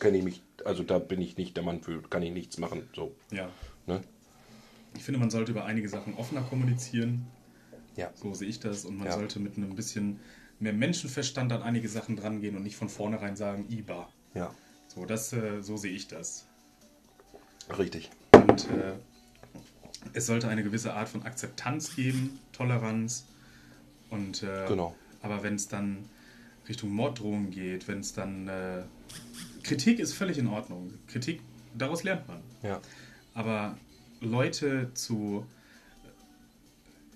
[0.00, 2.88] kenne ich mich, also da bin ich nicht der Mann für, kann ich nichts machen.
[2.94, 3.48] So, Ja.
[3.86, 4.02] ne?
[4.96, 7.26] Ich finde, man sollte über einige Sachen offener kommunizieren.
[7.96, 8.10] Ja.
[8.14, 8.84] So sehe ich das.
[8.84, 9.14] Und man Ja.
[9.14, 10.20] sollte mit einem bisschen
[10.58, 14.08] mehr Menschenverstand an einige Sachen drangehen und nicht von vornherein sagen, IBA.
[14.34, 14.54] Ja,
[14.86, 16.46] So, das, äh, so sehe ich das.
[17.78, 18.10] richtig.
[18.32, 18.92] Und äh,
[20.12, 23.26] es sollte eine gewisse Art von Akzeptanz geben, Toleranz.
[24.10, 24.94] Und, äh, Genau.
[25.22, 26.04] Aber wenn es dann
[26.68, 28.48] Richtung Morddrohungen geht, wenn es dann...
[28.48, 28.82] Äh,
[29.62, 30.92] Kritik ist völlig in Ordnung.
[31.06, 31.40] Kritik
[31.76, 32.40] daraus lernt man.
[32.62, 32.80] Ja.
[33.34, 33.76] Aber
[34.20, 35.46] Leute zu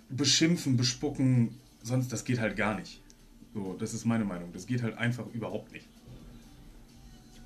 [0.08, 3.00] beschimpfen, bespucken, sonst, das geht halt gar nicht.
[3.54, 4.52] So, das ist meine Meinung.
[4.52, 5.86] Das geht halt einfach überhaupt nicht.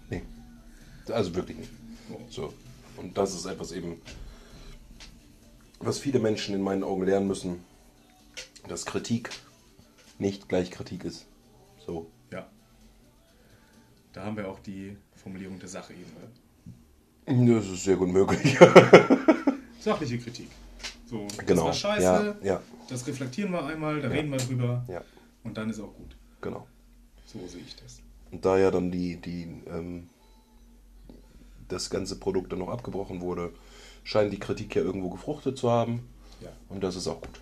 [0.08, 0.22] Nee.
[1.08, 1.70] Also wirklich nicht.
[2.28, 2.52] So.
[2.96, 4.00] Und das ist etwas eben,
[5.78, 7.64] was viele Menschen in meinen Augen lernen müssen,
[8.68, 9.30] dass Kritik
[10.18, 11.26] nicht gleich Kritik ist.
[11.86, 12.10] So.
[12.30, 12.48] Ja.
[14.12, 16.06] Da haben wir auch die Formulierung der Sachebene.
[17.26, 18.58] Das ist sehr gut möglich.
[19.80, 20.48] Sachliche Kritik.
[21.10, 21.66] So, Genau.
[21.66, 22.62] das war scheiße, Ja, ja.
[22.88, 24.14] das reflektieren wir einmal, da Ja.
[24.14, 24.84] reden wir drüber
[25.42, 26.16] und dann ist auch gut.
[26.40, 26.68] genau.
[27.26, 28.00] So sehe ich das.
[28.30, 30.08] Und da ja dann die, die, ähm,
[31.68, 33.52] das ganze Produkt dann noch abgebrochen wurde,
[34.04, 36.08] scheint die Kritik ja irgendwo gefruchtet zu haben.
[36.40, 37.40] Ja, Und das ist auch gut.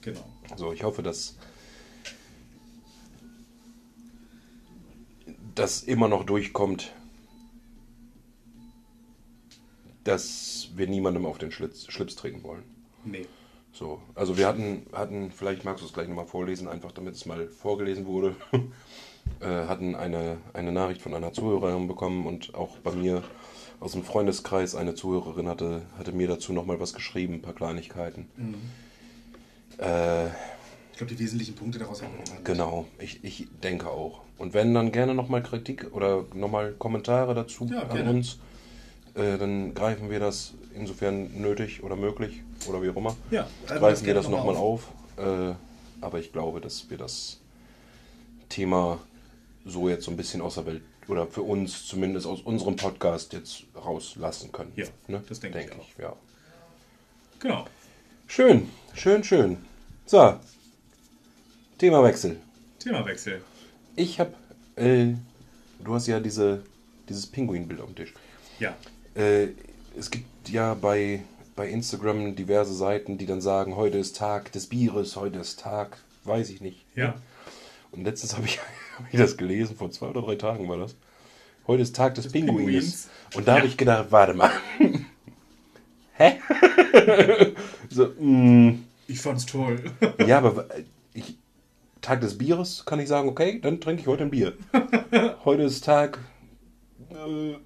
[0.00, 0.24] genau.
[0.56, 1.36] So, ich hoffe, dass
[5.54, 6.92] das immer noch durchkommt,
[10.08, 12.62] dass wir niemandem auf den Schlitz, Schlips treten wollen.
[13.04, 13.26] Nee.
[13.72, 17.26] So, also wir hatten, hatten, vielleicht magst du es gleich nochmal vorlesen, einfach damit es
[17.26, 18.34] mal vorgelesen wurde,
[19.40, 23.22] äh, hatten eine, eine Nachricht von einer Zuhörerin bekommen und auch bei mir
[23.80, 28.26] aus dem Freundeskreis eine Zuhörerin hatte, hatte mir dazu nochmal was geschrieben, ein paar Kleinigkeiten.
[29.78, 32.42] Äh, Ich glaube, die wesentlichen Punkte daraus haben wir.
[32.42, 34.22] Genau, ich, ich denke auch.
[34.38, 38.38] Und wenn dann gerne nochmal Kritik oder nochmal Kommentare dazu Ja, an uns,
[39.18, 43.16] äh, dann greifen wir das insofern nötig oder möglich oder wie auch immer.
[43.30, 44.88] Ja, greifen greifen wir das noch mal nochmal auf.
[45.16, 45.54] Äh,
[46.00, 47.40] aber ich glaube, dass wir das
[48.48, 49.00] Thema
[49.64, 53.32] so jetzt so ein bisschen aus der Welt oder für uns zumindest aus unserem Podcast
[53.32, 54.72] jetzt rauslassen können.
[54.76, 54.86] Ja,
[55.28, 55.98] das denke ich ich.
[55.98, 56.14] Ja.
[57.40, 57.66] Genau.
[58.26, 59.56] Schön, schön, schön.
[60.06, 60.38] So,
[61.78, 62.36] Themawechsel.
[62.78, 63.42] Themawechsel.
[63.96, 64.32] Ich habe,
[64.76, 65.14] äh,
[65.82, 66.62] du hast ja diese,
[67.08, 68.14] dieses Pinguinbild auf dem Tisch.
[68.58, 68.76] Ja.
[69.18, 69.48] Äh,
[69.98, 71.22] es gibt ja bei,
[71.56, 75.98] bei Instagram diverse Seiten, die dann sagen, heute ist Tag des Bieres, heute ist Tag,
[76.24, 76.84] weiß ich nicht.
[76.94, 77.14] Ja.
[77.90, 78.58] Und letztens habe ich,
[78.98, 80.94] hab ich das gelesen, vor zwei oder drei Tagen war das.
[81.66, 82.56] Heute ist Tag des, Pinguins.
[82.64, 83.08] Pinguins.
[83.34, 83.68] Und da habe Ja.
[83.68, 84.50] ich gedacht, warte mal.
[86.14, 86.38] Hä?
[87.90, 89.82] so, mm, Ich fand's toll.
[90.26, 90.66] ja, aber
[91.12, 91.36] ich,
[92.00, 94.54] Tag des Bieres kann ich sagen, okay, dann trinke ich heute ein Bier.
[95.44, 96.18] heute ist Tag.
[97.10, 97.56] Äh,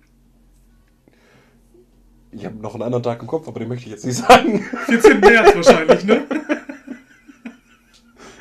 [2.33, 4.65] ich habe noch einen anderen Tag im Kopf, aber den möchte ich jetzt nicht sagen.
[4.87, 5.21] 14.
[5.21, 6.23] März wahrscheinlich, ne?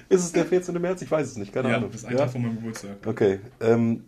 [0.10, 0.80] ist es der 14.
[0.82, 1.02] März?
[1.02, 1.92] Ich weiß es nicht, keine Ja, Ahnung.
[1.92, 2.20] das ist ein Ja?
[2.20, 2.92] Tag von meinem Geburtstag.
[3.06, 4.04] Okay, ähm,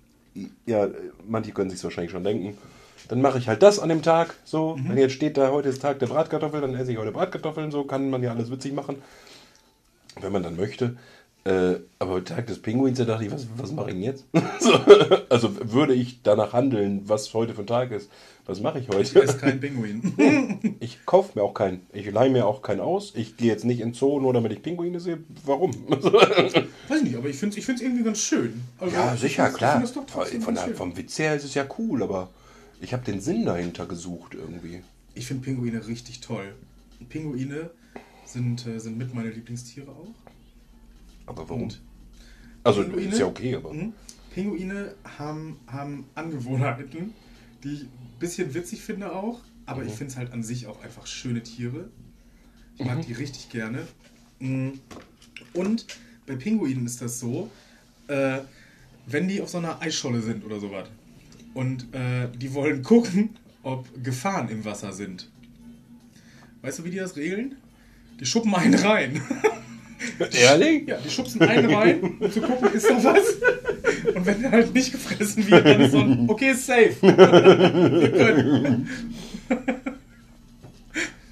[0.66, 0.88] ja,
[1.28, 2.58] manche können sich wahrscheinlich schon denken.
[3.10, 4.78] Dann mache ich halt das an dem Tag, so.
[4.78, 4.90] Mhm.
[4.90, 7.84] Wenn jetzt steht da, heute ist Tag der Bratkartoffeln, dann esse ich heute Bratkartoffeln, so
[7.84, 8.98] kann man ja alles witzig machen.
[10.22, 10.96] Wenn man dann möchte.
[11.46, 14.24] Äh, aber heute Tag des Pinguins, da dachte ich, was, was mache ich denn jetzt?
[14.62, 14.72] so,
[15.30, 18.10] also würde ich danach handeln, was heute für ein Tag ist.
[18.46, 19.24] Was mache ich Ich heute?
[19.24, 20.14] esse kein Pinguin.
[20.80, 21.82] Ich kaufe mir auch keinen.
[21.94, 23.14] Ich leihe mir auch keinen aus.
[23.16, 25.20] Ich gehe jetzt nicht in Zoo, nur damit ich Pinguine sehe.
[25.46, 25.74] Warum?
[25.90, 28.62] Weiß ich nicht, aber ich finde es ich find's irgendwie ganz schön.
[28.80, 29.80] Also, Ja, ich sicher, ich klar.
[29.82, 32.30] das trotzdem Von der, vom Witz her ist es ja cool, aber
[32.82, 34.82] ich habe den Sinn dahinter gesucht irgendwie.
[35.16, 36.54] Ich finde Pinguine richtig toll.
[37.10, 37.70] Pinguine
[38.26, 40.14] sind, äh, sind mit meine Lieblingstiere auch.
[41.26, 41.64] Aber warum?
[41.64, 41.82] Und
[42.64, 43.08] also Pinguine?
[43.10, 43.74] ist ja okay, aber.
[43.74, 43.94] Mhm.
[44.34, 47.14] Pinguine haben, haben Angewohnheiten,
[47.64, 49.88] die ich ein bisschen witzig finde auch, aber Mhm.
[49.88, 51.90] ich finde es halt an sich auch einfach schöne Tiere.
[52.76, 52.88] Ich Mhm.
[52.88, 53.88] mag die richtig gerne.
[54.40, 54.80] Mhm.
[55.54, 55.86] Und
[56.26, 57.50] bei Pinguinen ist das so,
[58.08, 58.40] äh,
[59.06, 60.88] wenn die auf so einer Eisscholle sind oder sowas
[61.54, 65.30] und äh, die wollen gucken, ob Gefahren im Wasser sind.
[66.62, 67.56] Weißt du, wie die das regeln?
[68.20, 69.22] Die schuppen einen rein.
[70.34, 70.88] Ehrlich?
[70.88, 73.36] Ja, die schubsen einen rein, um zu gucken, ist da was?
[74.16, 76.96] Und wenn der halt nicht gefressen wird, dann ist so ein, okay, ist safe.
[77.02, 78.90] Wir können.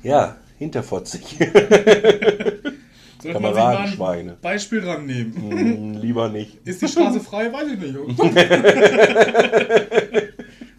[0.04, 1.38] Ja, hinterfotzig.
[3.24, 4.38] Kameradenschweine.
[4.42, 5.36] Beispiel rannehmen.
[5.36, 6.58] Hm, Lieber nicht.
[6.66, 7.52] Ist die Straße frei?
[7.54, 7.94] Weiß ich nicht.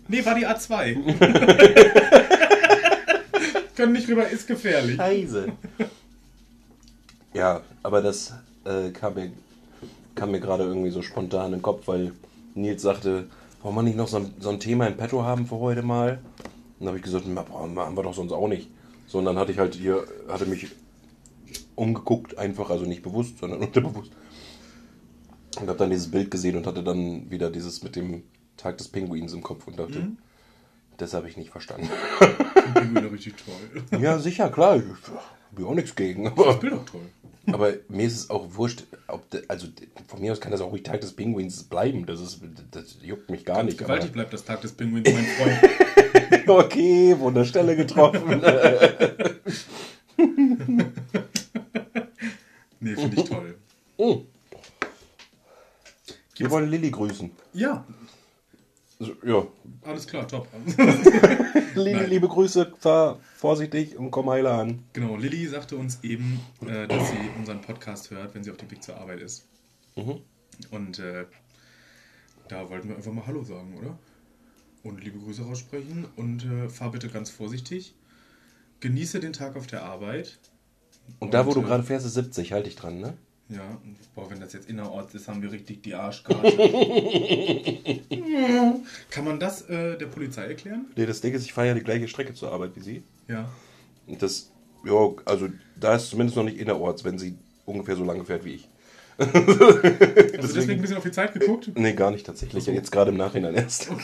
[0.09, 0.97] nee, war die A2.
[3.77, 4.97] Können nicht rüber, ist gefährlich.
[4.97, 5.53] Scheiße.
[7.33, 9.33] Ja, aber das äh, kam mir,
[10.15, 12.13] kam mir gerade irgendwie so spontan in den Kopf, weil
[12.55, 13.27] Nils sagte,
[13.63, 16.21] wollen wir nicht noch so ein, so ein Thema in petto haben für heute mal?
[16.79, 18.69] Und dann habe ich gesagt, na, boah, machen wir doch sonst auch nicht.
[19.07, 20.69] So, und dann hatte ich halt hier, hatte mich
[21.75, 24.13] umgeguckt, einfach, also nicht bewusst, sondern unterbewusst.
[25.61, 28.23] Und habe dann dieses Bild gesehen und hatte dann wieder dieses mit dem
[28.57, 30.19] Tag des Pinguins im Kopf und dachte, Mhm.
[30.97, 31.89] das habe ich nicht verstanden.
[32.75, 34.01] Pinguine richtig toll.
[34.01, 34.85] ja, sicher, klar, ich
[35.57, 37.01] habe auch nichts gegen, Das aber Bild auch toll.
[37.51, 39.67] Aber mir ist es auch wurscht, ob de, also
[40.07, 42.07] von mir aus kann das auch ruhig Tag des Pinguins bleiben.
[42.07, 43.79] Das, ist, das juckt mich gar nicht.
[43.79, 44.13] Gewaltig aber...
[44.13, 46.49] bleibt das Tag des Pinguins, mein Freund.
[46.49, 48.41] okay, Wunderstelle getroffen.
[52.81, 53.57] nee, finde ich toll.
[53.97, 54.23] Oh.
[56.37, 57.31] Wir wollen Lilly grüßen.
[57.55, 57.85] Ja.
[59.03, 59.47] Also, ja.
[59.83, 60.47] Alles klar, top.
[61.75, 64.85] Lilly, liebe Grüße, fahr vorsichtig und komm heile an.
[64.93, 68.71] Genau, Lilly sagte uns eben, äh, dass sie unseren Podcast hört, wenn sie auf dem
[68.71, 69.49] Weg zur Arbeit ist.
[69.97, 70.21] Mhm.
[70.71, 71.25] Und äh,
[72.49, 73.99] da wollten wir einfach mal Hallo sagen, oder?
[74.85, 77.95] Und liebe Grüße raussprechen und äh, fahr bitte ganz vorsichtig.
[78.79, 80.39] Genieße den Tag auf der Arbeit.
[81.19, 83.15] Und, und da, wo du äh, gerade fährst, ist 70, halte ich dran, ne?
[83.53, 83.79] Ja,
[84.15, 86.57] boah, wenn das jetzt innerorts ist, haben wir richtig die Arschkarte.
[89.11, 90.87] Kann man das äh, der Polizei erklären?
[90.97, 93.03] Nee, das Ding ist, ich fahre ja die gleiche Strecke zur Arbeit wie Sie.
[93.29, 93.47] Ja.
[94.07, 94.51] Und das,
[94.87, 97.37] ja, also da ist zumindest noch nicht innerorts, wenn sie
[97.67, 98.71] ungefähr so lange fährt wie ich.
[99.19, 101.73] Hast deswegen, du deswegen ein bisschen auf die Zeit geguckt?
[101.75, 102.65] Nee, gar nicht tatsächlich.
[102.65, 102.71] So.
[102.71, 103.91] Jetzt gerade im Nachhinein erst.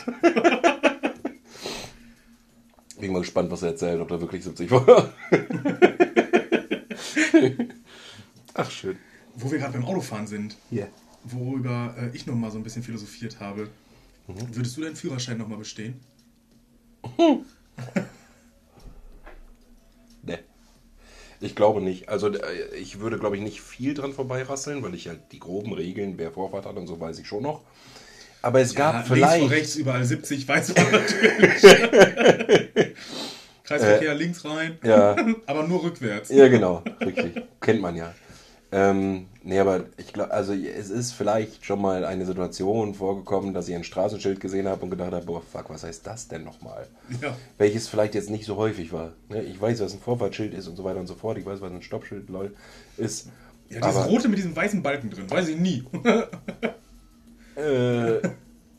[2.99, 5.11] Bin mal gespannt, was er erzählt, ob da wirklich 70 war.
[8.53, 8.98] Ach, schön
[9.39, 10.87] wo wir gerade beim Autofahren sind, yeah.
[11.23, 13.69] worüber äh, ich noch mal so ein bisschen philosophiert habe,
[14.27, 14.55] mhm.
[14.55, 15.99] würdest du deinen Führerschein noch mal bestehen?
[20.23, 20.39] ne.
[21.41, 22.09] Ich glaube nicht.
[22.09, 25.73] Also äh, ich würde, glaube ich, nicht viel dran vorbeirasseln, weil ich halt die groben
[25.73, 27.61] Regeln, wer Vorfahrt hat und so, weiß ich schon noch.
[28.41, 29.39] Aber es ja, gab vielleicht...
[29.39, 31.61] Links rechts, überall 70, weiß man natürlich.
[33.63, 34.77] Kreisverkehr äh, links rein.
[34.83, 35.15] Ja.
[35.45, 36.29] Aber nur rückwärts.
[36.29, 36.83] Ja, genau.
[37.01, 37.43] Richtig.
[37.61, 38.13] Kennt man ja.
[38.71, 43.67] Ähm, nee, aber ich glaube, also es ist vielleicht schon mal eine Situation vorgekommen, dass
[43.67, 46.87] ich ein Straßenschild gesehen habe und gedacht habe, boah, fuck, was heißt das denn nochmal?
[47.19, 47.35] Ja.
[47.57, 49.13] Welches vielleicht jetzt nicht so häufig war.
[49.29, 49.41] Ne?
[49.41, 51.39] Ich weiß, was ein Vorfahrtsschild ist und so weiter und so fort.
[51.39, 52.55] Ich weiß, was ein Stoppschild lol,
[52.97, 53.29] ist.
[53.69, 55.83] Ja, dieses aber, rote mit diesem weißen Balken drin, weiß ich nie.
[57.55, 58.21] äh,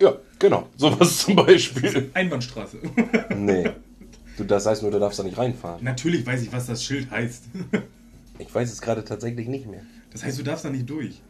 [0.00, 0.68] ja, genau.
[0.76, 2.10] Sowas zum Beispiel.
[2.14, 2.78] Einbahnstraße.
[3.36, 3.70] nee.
[4.36, 5.84] Du, das heißt nur, du darfst da nicht reinfahren.
[5.84, 7.44] Natürlich weiß ich, was das Schild heißt.
[8.40, 9.82] Ich weiß es gerade tatsächlich nicht mehr.
[10.12, 11.22] Das heißt, du darfst da nicht durch.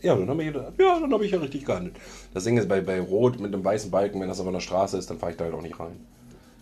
[0.00, 1.96] Ja, dann habe ich, ja, hab ich ja richtig gehandelt.
[2.34, 4.98] Das Ding ist, bei, bei Rot mit einem weißen Balken, wenn das auf einer Straße
[4.98, 5.96] ist, dann fahre ich da halt auch nicht rein.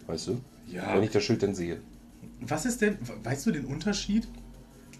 [0.06, 0.40] Weißt du?
[0.68, 0.94] Ja.
[0.94, 1.80] Wenn ich das Schild dann sehe.
[2.40, 4.28] Was ist denn, weißt du den Unterschied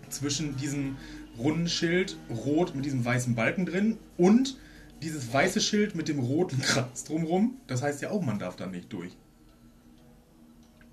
[0.09, 0.97] zwischen diesem
[1.39, 4.59] runden Schild, rot mit diesem weißen Balken drin und
[5.03, 7.59] dieses weiße Schild mit dem roten Kreis drumrum?
[7.69, 9.17] Das heißt ja auch, man darf da nicht durch.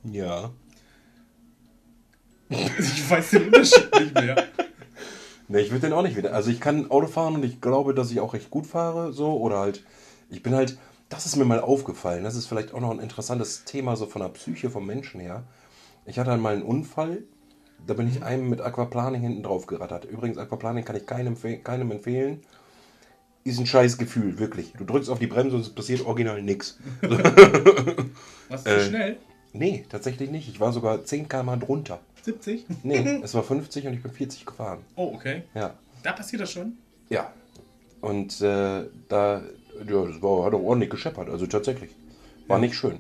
[0.04, 0.52] Ja.
[2.80, 4.48] ich weiß den Unterschied nicht mehr.
[5.50, 6.34] Ne, ich würde den auch nicht wieder.
[6.34, 9.38] Also ich kann Auto fahren und ich glaube, dass ich auch recht gut fahre, so.
[9.38, 9.84] Oder halt,
[10.30, 10.78] ich bin halt,
[11.10, 12.24] das ist mir mal aufgefallen.
[12.24, 15.44] Das ist vielleicht auch noch ein interessantes Thema, so von der Psyche vom Menschen her.
[16.06, 17.24] Ich hatte einmal einen Unfall,
[17.86, 18.24] da bin ich mhm.
[18.24, 20.06] einem mit Aquaplaning hinten drauf gerattert.
[20.06, 22.42] Übrigens, Aquaplaning kann ich keinem, keinem empfehlen.
[23.44, 24.74] Ist ein scheiß Gefühl, wirklich.
[24.78, 26.80] Du drückst auf die Bremse und es passiert original nichts.
[28.50, 29.18] Was zu äh, schnell?
[29.54, 30.50] Nee, tatsächlich nicht.
[30.50, 32.02] Ich war sogar 10 km drunter.
[32.28, 32.66] 70?
[32.84, 34.80] Nee, es war 50 und ich bin 40 gefahren.
[34.96, 35.44] Oh, okay.
[35.56, 35.74] Ja.
[36.04, 36.78] Da passiert das schon?
[37.10, 37.32] Ja.
[38.02, 39.42] Und äh, da,
[39.88, 41.92] ja, das war, hat auch ordentlich gescheppert, also tatsächlich.
[42.48, 42.62] War ja.
[42.62, 43.00] nicht schön.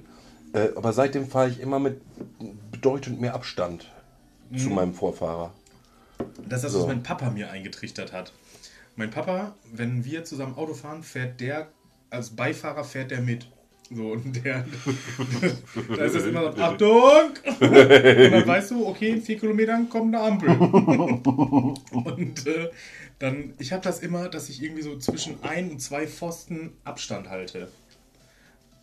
[0.53, 2.01] Äh, aber seitdem fahre ich immer mit
[2.71, 3.91] bedeutend mehr Abstand
[4.49, 4.57] mhm.
[4.57, 5.53] zu meinem Vorfahrer.
[6.47, 6.79] Das ist das, so.
[6.79, 8.33] was mein Papa mir eingetrichtert hat.
[8.95, 11.67] Mein Papa, wenn wir zusammen Auto fahren, fährt der,
[12.09, 13.47] als Beifahrer fährt der mit.
[13.89, 14.65] So, und der,
[15.95, 17.29] da ist es immer so, Achtung!
[17.59, 20.49] Und dann weißt du, okay, in vier Kilometern kommt eine Ampel.
[20.49, 22.69] Und äh,
[23.19, 27.29] dann, ich habe das immer, dass ich irgendwie so zwischen ein und zwei Pfosten Abstand
[27.29, 27.69] halte.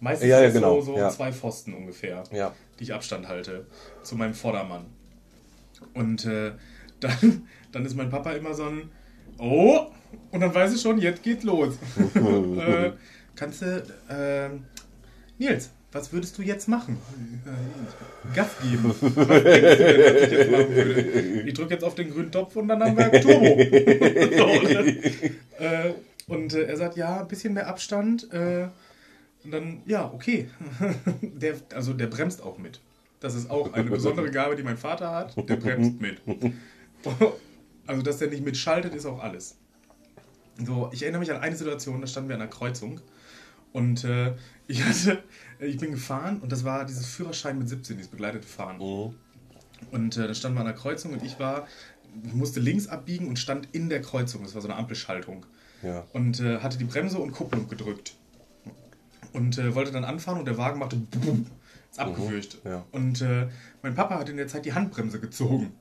[0.01, 0.81] Meistens ja, ja, genau.
[0.81, 1.11] so, so ja.
[1.11, 2.55] zwei Pfosten ungefähr, ja.
[2.79, 3.67] die ich Abstand halte
[4.03, 4.87] zu meinem Vordermann.
[5.93, 6.53] Und äh,
[7.01, 8.91] dann, dann ist mein Papa immer so ein,
[9.39, 9.87] oh,
[10.31, 11.75] und dann weiß ich schon, jetzt geht's los.
[12.15, 12.93] äh,
[13.37, 14.51] kannst du, äh,
[15.39, 16.99] Nils, was würdest du jetzt machen?
[18.35, 18.85] Gas geben.
[18.91, 21.01] Was denkst du denn, was ich jetzt machen würde?
[21.49, 23.47] Ich drücke jetzt auf den grünen Topf und dann haben wir Turbo.
[25.59, 25.95] so, äh,
[26.27, 28.33] und äh, er sagt, ja, ein bisschen mehr Abstand.
[28.33, 28.69] Äh,
[29.45, 30.49] und dann, ja, okay.
[31.23, 32.81] der, also der bremst auch mit.
[33.21, 35.37] Das ist auch eine besondere Gabe, die mein Vater hat.
[35.49, 36.21] Der bremst mit.
[37.87, 39.57] Also, dass der nicht mitschaltet, ist auch alles.
[40.65, 43.01] So, ich erinnere mich an eine Situation, da standen wir an einer Kreuzung
[43.75, 44.35] und äh,
[44.69, 45.23] ich hatte,
[45.59, 48.79] ich bin gefahren und das war dieses Führerschein mit 17, dieses begleitete Fahren.
[48.79, 49.17] Mhm.
[49.91, 51.67] Und äh, da stand wir an der Kreuzung und ich war,
[52.33, 54.45] musste links abbiegen und stand in der Kreuzung.
[54.45, 55.45] Das war so eine Ampelschaltung.
[55.83, 56.05] Ja.
[56.13, 58.15] Und äh, hatte die Bremse und Kupplung gedrückt.
[59.33, 60.97] Und äh, wollte dann anfahren und der Wagen machte
[61.91, 62.65] ist abgewürgt.
[62.65, 62.71] Mhm.
[62.71, 62.85] Ja.
[62.93, 63.49] Und äh,
[63.83, 65.73] mein Papa hat in der Zeit die Handbremse gezogen.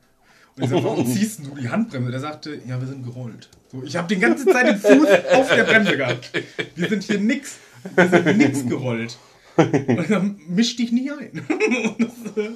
[0.55, 2.09] Und ich sag, warum ziehst du die Handbremse?
[2.09, 3.49] Der sagte, ja, wir sind gerollt.
[3.71, 6.31] So, ich habe die ganze Zeit den Fuß auf der Bremse gehabt.
[6.75, 7.59] Wir sind hier nix.
[7.95, 9.17] Wir sind nix gerollt.
[9.57, 11.41] Und misch dich nicht ein.
[11.99, 12.51] das äh,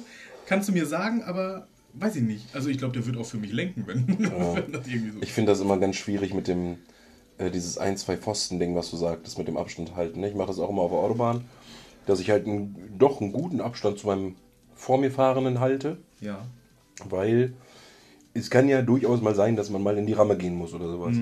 [0.46, 2.54] kannst du mir sagen, aber weiß ich nicht.
[2.54, 5.32] Also ich glaube, der wird auch für mich lenken, wenn, wenn das irgendwie so Ich
[5.32, 6.78] finde das immer ganz schwierig mit dem,
[7.38, 10.20] äh, dieses ein, zwei Pfosten-Ding, was du sagtest, mit dem Abstand halten.
[10.20, 10.28] Ne?
[10.28, 11.44] Ich mache das auch immer auf der Autobahn,
[12.06, 14.36] dass ich halt einen, doch einen guten Abstand zu meinem
[14.74, 16.46] vor mir Fahrenden halte, Ja.
[17.08, 17.54] weil
[18.34, 20.88] es kann ja durchaus mal sein, dass man mal in die Ramme gehen muss oder
[20.88, 21.16] sowas.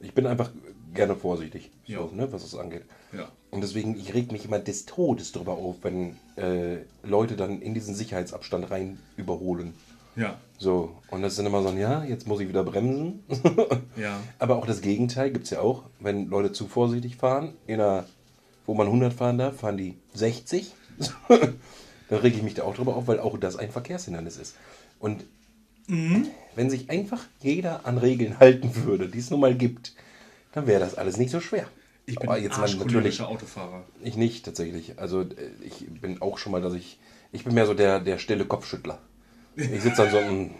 [0.00, 0.50] Ich bin einfach
[0.94, 2.84] gerne vorsichtig, so, ne, was das angeht.
[3.12, 3.28] Ja.
[3.50, 7.74] Und deswegen, ich reg mich immer des Todes drüber auf, wenn äh, Leute dann in
[7.74, 9.74] diesen Sicherheitsabstand rein überholen.
[10.16, 10.38] Ja.
[10.58, 13.24] So, und das ist dann immer so, ja, jetzt muss ich wieder bremsen.
[13.96, 14.20] Ja.
[14.38, 18.06] Aber auch das Gegenteil gibt es ja auch, wenn Leute zu vorsichtig fahren, in einer,
[18.64, 20.72] wo man 100 fahren darf, fahren die 60.
[21.28, 24.54] dann rege ich mich da auch drüber auf, weil auch das ein Verkehrshindernis ist.
[25.00, 25.24] Und
[25.88, 29.94] wenn sich einfach jeder an Regeln halten würde, die es nun mal gibt,
[30.58, 31.66] dann wäre das alles nicht so schwer.
[32.06, 33.84] Ich bin Aber ein jetzt mal natürlich Autofahrer.
[34.02, 34.98] ich nicht tatsächlich.
[34.98, 35.26] Also äh,
[35.64, 36.98] ich bin auch schon mal, dass ich.
[37.32, 38.98] Ich bin mehr so der, der stille Kopfschüttler.
[39.56, 40.52] Ich sitze dann so im,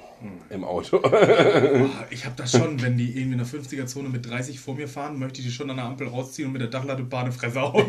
[0.50, 0.98] im Auto.
[0.98, 4.88] Ah, Ich habe das schon, wenn die irgendwie in der 50er-Zone mit 30 vor mir
[4.88, 7.60] fahren, möchte ich die schon an der Ampel rausziehen und mit der Dachlatte Bahn Fresse
[7.60, 7.86] hauen.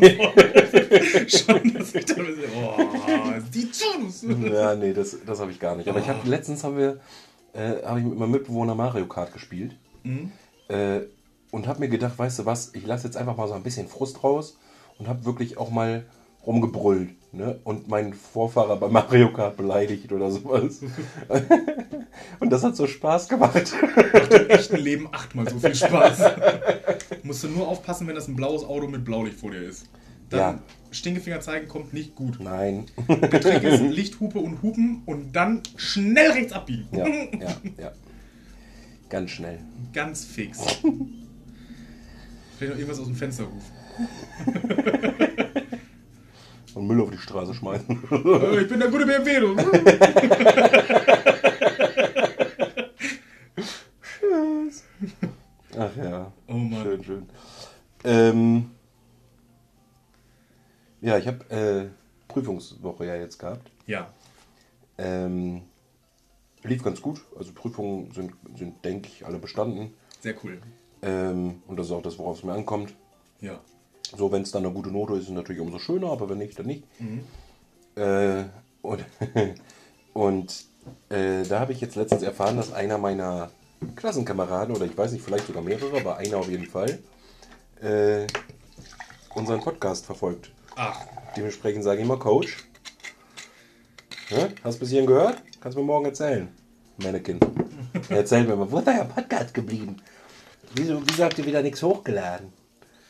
[1.28, 2.78] schon, dass ich dann so, oh,
[3.52, 4.32] die Chance.
[4.50, 5.88] ja, nee, das, das habe ich gar nicht.
[5.88, 7.00] Aber ich habe letztens haben wir,
[7.52, 9.76] äh, habe ich mit meinem Mitbewohner Mario Kart gespielt.
[10.68, 11.00] Äh,
[11.50, 13.88] und habe mir gedacht, weißt du was, ich lasse jetzt einfach mal so ein bisschen
[13.88, 14.56] Frust raus
[14.98, 16.04] und habe wirklich auch mal
[16.46, 17.10] rumgebrüllt.
[17.32, 17.60] Ne?
[17.64, 20.80] Und meinen Vorfahrer bei Mario Kart beleidigt oder sowas.
[22.40, 23.72] und das hat so Spaß gemacht.
[24.12, 26.22] Macht im echten Leben achtmal so viel Spaß.
[27.22, 29.86] Musst du nur aufpassen, wenn das ein blaues Auto mit Blaulicht vor dir ist.
[30.30, 30.58] Dann Ja.
[30.92, 32.38] Stinkefinger zeigen kommt nicht gut.
[32.40, 32.86] Nein.
[33.08, 36.88] Der Trick ist Lichthupe und Hupen und dann schnell rechts abbiegen.
[36.92, 37.06] Ja,
[37.40, 37.92] ja, ja.
[39.08, 39.60] Ganz schnell.
[39.92, 40.80] Ganz fix.
[42.60, 43.72] Vielleicht noch irgendwas aus dem Fenster rufen.
[46.74, 48.02] Und Müll auf die Straße schmeißen.
[48.10, 49.40] Äh, Ich bin der gute BMW.
[49.40, 49.56] Du.
[55.78, 56.30] Ach ja.
[56.48, 56.82] Oh Mann.
[56.82, 57.26] Schön, schön.
[58.04, 58.70] Ähm,
[61.00, 61.86] ja, ich habe äh,
[62.28, 63.70] Prüfungswoche ja jetzt gehabt.
[63.86, 64.12] Ja.
[64.98, 65.62] Ähm,
[66.62, 67.22] lief ganz gut.
[67.38, 69.94] Also Prüfungen sind, sind denke ich, alle bestanden.
[70.20, 70.60] Sehr cool.
[71.02, 72.94] Ähm, und das ist auch das, worauf es mir ankommt.
[73.40, 73.60] Ja.
[74.16, 76.38] So, wenn es dann eine gute Note ist, ist es natürlich umso schöner, aber wenn
[76.38, 76.84] nicht, dann nicht.
[77.00, 77.20] Mhm.
[77.96, 78.44] Äh,
[78.82, 79.04] und
[80.12, 80.64] und
[81.08, 83.50] äh, da habe ich jetzt letztens erfahren, dass einer meiner
[83.96, 86.98] Klassenkameraden, oder ich weiß nicht, vielleicht sogar mehrere, aber einer auf jeden Fall,
[87.80, 88.26] äh,
[89.34, 90.50] unseren Podcast verfolgt.
[90.76, 90.98] Ach,
[91.36, 92.56] Dementsprechend sage ich mal, Coach,
[94.28, 94.48] hä?
[94.64, 95.42] hast du bis hierhin gehört?
[95.60, 96.48] Kannst du mir morgen erzählen.
[96.98, 97.38] Mannequin.
[98.08, 99.96] Erzähl mir mal, wo ist euer Podcast geblieben?
[100.74, 102.52] Wieso, wieso habt ihr wieder nichts hochgeladen?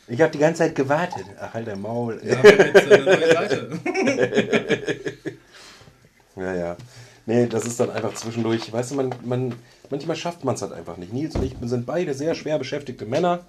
[0.08, 1.24] Ich habe die ganze Zeit gewartet.
[1.38, 2.20] Ach, halt dein Maul.
[2.20, 3.80] haben wir jetzt äh, eine neue Seite.
[6.36, 6.76] Ja, ja.
[7.26, 8.72] Nee, das ist dann einfach zwischendurch.
[8.72, 9.54] Weißt du, man, man,
[9.90, 11.12] manchmal schafft man es halt einfach nicht.
[11.12, 13.44] Nils und ich sind beide sehr schwer beschäftigte Männer,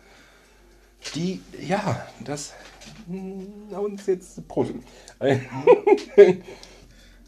[1.16, 2.54] die, ja, das
[3.08, 4.74] mm, uns jetzt Prost.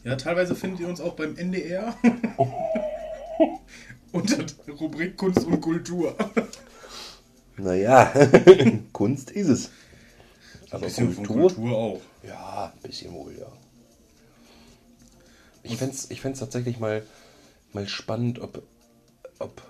[0.04, 1.96] Ja, teilweise findet ihr uns auch beim NDR.
[4.14, 6.14] Unter der Rubrik Kunst und Kultur.
[7.56, 8.12] Naja,
[8.92, 9.70] Kunst ist es.
[10.70, 11.48] Aber Bisschen von Kultur?
[11.48, 12.00] Kultur auch.
[12.22, 13.48] Ja, ein bisschen wohl, ja.
[15.64, 17.02] Ich fände es ich fänd's tatsächlich mal,
[17.72, 18.62] mal spannend, ob,
[19.40, 19.62] ob.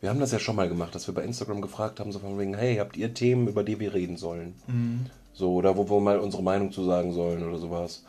[0.00, 2.38] Wir haben das ja schon mal gemacht, dass wir bei Instagram gefragt haben, so von
[2.38, 4.54] wegen, hey, habt ihr Themen, über die wir reden sollen?
[5.34, 8.04] So, oder wo wir mal unsere Meinung zu sagen sollen oder sowas.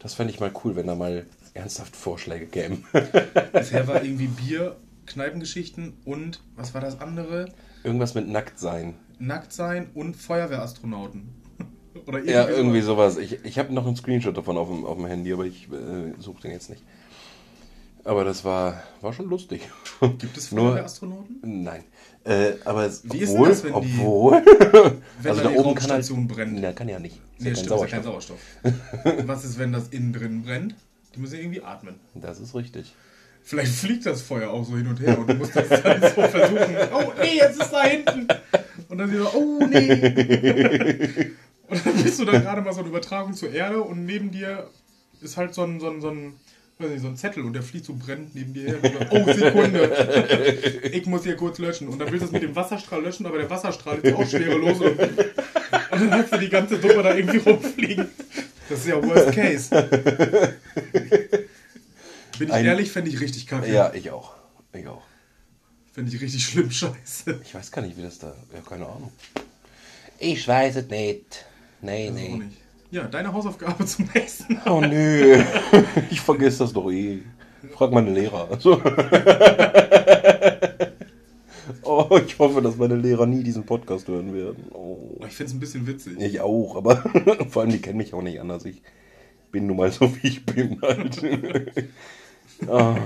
[0.00, 1.24] Das fände ich mal cool, wenn da mal
[1.56, 2.84] ernsthaft Vorschläge kämen.
[3.52, 7.46] Bisher war irgendwie Bier, Kneipengeschichten und, was war das andere?
[7.84, 8.94] Irgendwas mit nackt sein.
[9.18, 11.28] Nackt sein und Feuerwehrastronauten.
[12.06, 13.14] Oder Ja, irgendwie sowas.
[13.14, 13.24] sowas.
[13.24, 16.12] Ich, ich habe noch einen Screenshot davon auf dem, auf dem Handy, aber ich äh,
[16.20, 16.82] suche den jetzt nicht.
[18.04, 19.62] Aber das war, war schon lustig.
[20.18, 21.38] Gibt es Nur- Feuerwehrastronauten?
[21.42, 21.82] Nein.
[22.24, 24.32] Äh, aber es, Wie ist denn obwohl, das, wenn die- obwohl,
[25.22, 26.60] Wenn also da die oben kann halt, Raumstation brennt.
[26.60, 27.16] Na, kann ja nicht.
[27.38, 28.38] Ist Nee, ja stimmt, kein ist ja kein Sauerstoff.
[28.62, 29.28] Sauerstoff.
[29.28, 30.74] Was ist, wenn das innen drin brennt?
[31.16, 31.96] Die müssen irgendwie atmen.
[32.14, 32.92] Das ist richtig.
[33.42, 36.08] Vielleicht fliegt das Feuer auch so hin und her und du musst das dann so
[36.28, 36.76] versuchen.
[36.92, 38.26] Oh nee, jetzt ist da hinten.
[38.88, 41.30] Und dann so, oh nee.
[41.68, 44.70] Und dann bist du dann gerade mal so eine Übertragung zur Erde und neben dir
[45.20, 46.34] ist halt so ein, so ein, so ein,
[46.78, 48.76] nicht, so ein Zettel und der fliegt so brennend neben dir her.
[48.82, 50.92] So, oh, Sekunde.
[50.92, 51.88] Ich muss hier kurz löschen.
[51.88, 54.80] Und dann willst du es mit dem Wasserstrahl löschen, aber der Wasserstrahl ist auch schwerelos.
[54.80, 55.20] Und, und
[55.90, 58.08] dann hast du die ganze Suppe da irgendwie rumfliegen.
[58.68, 59.70] Das ist ja Worst Case.
[62.38, 63.72] Bin ich Ein- ehrlich, fände ich richtig kacke.
[63.72, 64.34] Ja, ich auch.
[64.72, 65.02] Ich auch.
[65.94, 67.40] Finde ich richtig schlimm, scheiße.
[67.44, 68.34] Ich weiß gar nicht, wie das da.
[68.52, 69.12] Ja, keine Ahnung.
[70.18, 71.44] Ich weiß es nicht.
[71.80, 72.28] Nee, auch nee.
[72.28, 72.56] nicht.
[72.90, 74.60] Ja, deine Hausaufgabe zum nächsten.
[74.66, 75.42] Oh nö.
[76.10, 77.20] Ich vergesse das doch eh.
[77.74, 78.48] Frag meine Lehrer.
[78.50, 78.80] Also.
[81.82, 84.66] Oh, ich hoffe, dass meine Lehrer nie diesen Podcast hören werden.
[84.72, 85.20] Oh.
[85.26, 86.20] Ich finde es ein bisschen witzig.
[86.20, 86.96] Ich auch, aber
[87.50, 88.64] vor allem die kennen mich auch nicht anders.
[88.64, 88.82] Ich
[89.52, 91.22] bin nun mal so, wie ich bin halt.
[92.68, 92.96] Ah.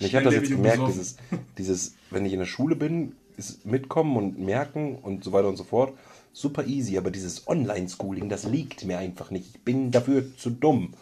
[0.00, 1.16] Ich habe das jetzt gemerkt, dieses,
[1.58, 5.54] dieses, wenn ich in der Schule bin, ist mitkommen und merken und so weiter und
[5.54, 5.96] so fort,
[6.32, 9.54] super easy, aber dieses Online-Schooling, das liegt mir einfach nicht.
[9.54, 10.94] Ich bin dafür zu dumm,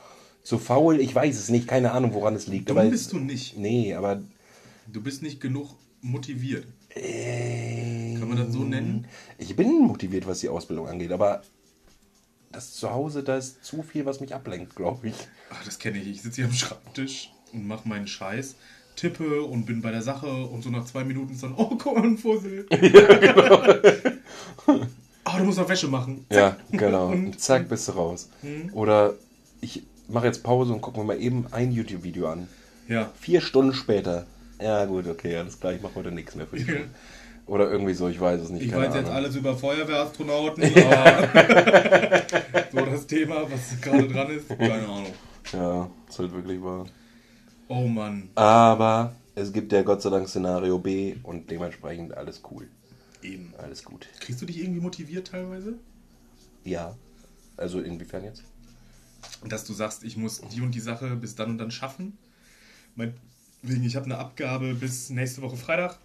[0.43, 2.69] zu faul, ich weiß es nicht, keine Ahnung, woran es liegt.
[2.69, 3.57] Dumm aber bist du nicht.
[3.57, 4.21] Nee, aber
[4.87, 5.71] Du bist nicht genug
[6.05, 6.67] motiviert.
[6.95, 9.07] äh, Kann man das so nennen?
[9.39, 11.43] ich bin motiviert, was die Ausbildung angeht, aber
[12.53, 15.15] das zu Hause, da ist zu viel, was mich ablenkt, glaube ich.
[15.51, 16.09] Ach, das kenne ich.
[16.09, 18.55] Ich sitze hier am Schreibtisch und mache meinen Scheiß,
[18.95, 21.97] tippe und bin bei der Sache und so nach zwei Minuten ist dann, oh, guck
[21.97, 22.67] mal, ein Fussel.
[25.27, 26.27] Ah, du musst noch Wäsche machen.
[26.31, 27.09] Ja, genau.
[27.09, 28.29] Und- zack, bist du raus.
[28.75, 29.15] Oder
[29.63, 32.47] ich mache jetzt Pause und gucke mir mal eben ein YouTube-Video an.
[32.89, 33.11] Ja.
[33.19, 34.27] Vier Stunden später.
[34.61, 36.89] Ja, gut, okay, alles klar, ich mache heute nichts mehr für die Schule.
[37.47, 38.67] Oder irgendwie so, ich weiß es nicht.
[38.67, 42.23] Ich weiß jetzt alles über Feuerwehrastronauten, aber
[42.73, 45.13] so das Thema, was gerade dran ist, keine Ahnung.
[45.53, 46.87] Ja, ist halt wirklich wahr.
[47.69, 52.69] Oh Mann, Aber es gibt ja Gott sei Dank Szenario B und dementsprechend alles cool.
[53.23, 53.53] eben.
[53.59, 54.07] Alles gut.
[54.21, 55.75] Kriegst du dich irgendwie motiviert teilweise?
[56.65, 56.95] Ja.
[57.57, 58.43] Also inwiefern jetzt?
[59.47, 62.17] Dass du sagst, ich muss die und die Sache bis dann und dann schaffen?
[63.65, 65.97] Meinetwegen, ich habe eine Abgabe bis nächste Woche Freitag.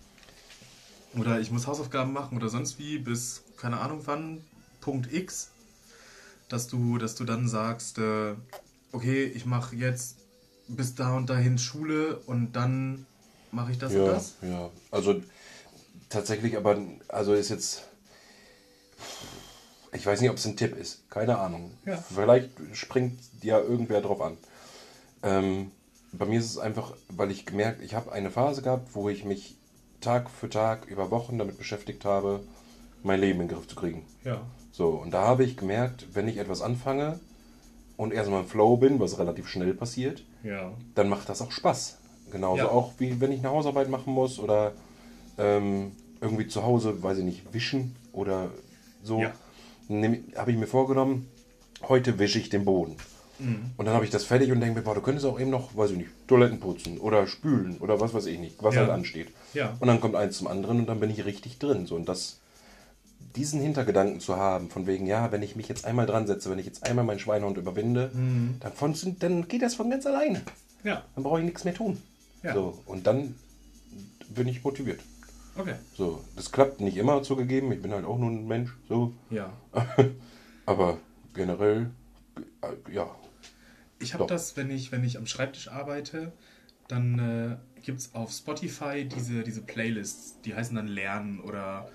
[1.18, 4.42] Oder ich muss Hausaufgaben machen oder sonst wie bis, keine Ahnung wann,
[4.80, 5.50] Punkt X.
[6.48, 8.36] Dass du, dass du dann sagst, äh,
[8.94, 10.20] okay, ich mache jetzt
[10.70, 13.06] bis da und dahin Schule und dann
[13.52, 14.36] mache ich das und ja, das.
[14.42, 14.70] ja.
[14.90, 15.22] Also
[16.08, 16.78] tatsächlich, aber
[17.10, 17.84] also ist jetzt.
[19.92, 21.10] Ich weiß nicht, ob es ein Tipp ist.
[21.10, 21.72] Keine Ahnung.
[21.86, 21.98] Ja.
[21.98, 24.38] Vielleicht springt ja irgendwer drauf an.
[25.24, 25.72] Ähm,
[26.12, 29.26] bei mir ist es einfach, weil ich gemerkt, ich habe eine Phase gehabt, wo ich
[29.26, 29.56] mich
[30.02, 32.42] Tag für Tag über Wochen damit beschäftigt habe,
[33.04, 34.06] mein Leben in den Griff zu kriegen.
[34.24, 34.42] Ja.
[34.72, 37.20] So, und da habe ich gemerkt, wenn ich etwas anfange
[37.98, 40.72] und erstmal im Flow bin, was relativ schnell passiert, Ja.
[40.96, 41.98] dann macht das auch Spaß.
[42.32, 42.70] Genauso Ja.
[42.70, 44.74] auch wie wenn ich eine Hausarbeit machen muss oder
[45.38, 45.92] ähm,
[46.22, 48.50] irgendwie zu Hause, weiß ich nicht, wischen oder
[49.04, 49.20] so.
[49.20, 49.34] Ja.
[50.36, 51.28] Habe ich mir vorgenommen,
[51.88, 52.96] heute wische ich den Boden.
[53.40, 53.72] Mhm.
[53.78, 55.76] Und dann habe ich das fertig und denke mir, boah, du könntest auch eben noch,
[55.76, 58.82] weiß ich nicht, Toiletten putzen oder spülen oder was weiß ich nicht, was Ja.
[58.82, 59.30] halt ansteht.
[59.54, 59.76] Ja.
[59.80, 61.86] Und dann kommt eins zum anderen und dann bin ich richtig drin.
[61.86, 62.40] So, und das,
[63.36, 66.60] diesen Hintergedanken zu haben, von wegen, ja, wenn ich mich jetzt einmal dran setze, wenn
[66.60, 68.56] ich jetzt einmal meinen Schweinehund überwinde, Mhm.
[68.60, 70.42] dann, von, dann geht das von ganz alleine.
[70.84, 71.04] Ja.
[71.16, 72.02] Dann brauche ich nichts mehr tun.
[72.44, 72.54] Ja.
[72.54, 73.36] So, und dann
[74.30, 75.00] bin ich motiviert.
[75.58, 75.74] Okay.
[75.98, 79.12] So, das klappt nicht immer zugegeben, ich bin halt auch nur ein Mensch, so.
[79.30, 79.52] Ja.
[80.66, 80.98] Aber
[81.34, 81.90] generell,
[82.62, 83.10] äh, ja.
[84.00, 86.32] Ich habe das, wenn ich, wenn ich am Schreibtisch arbeite,
[86.88, 91.90] dann äh, gibt es auf Spotify diese, diese Playlists, die heißen dann Lernen oder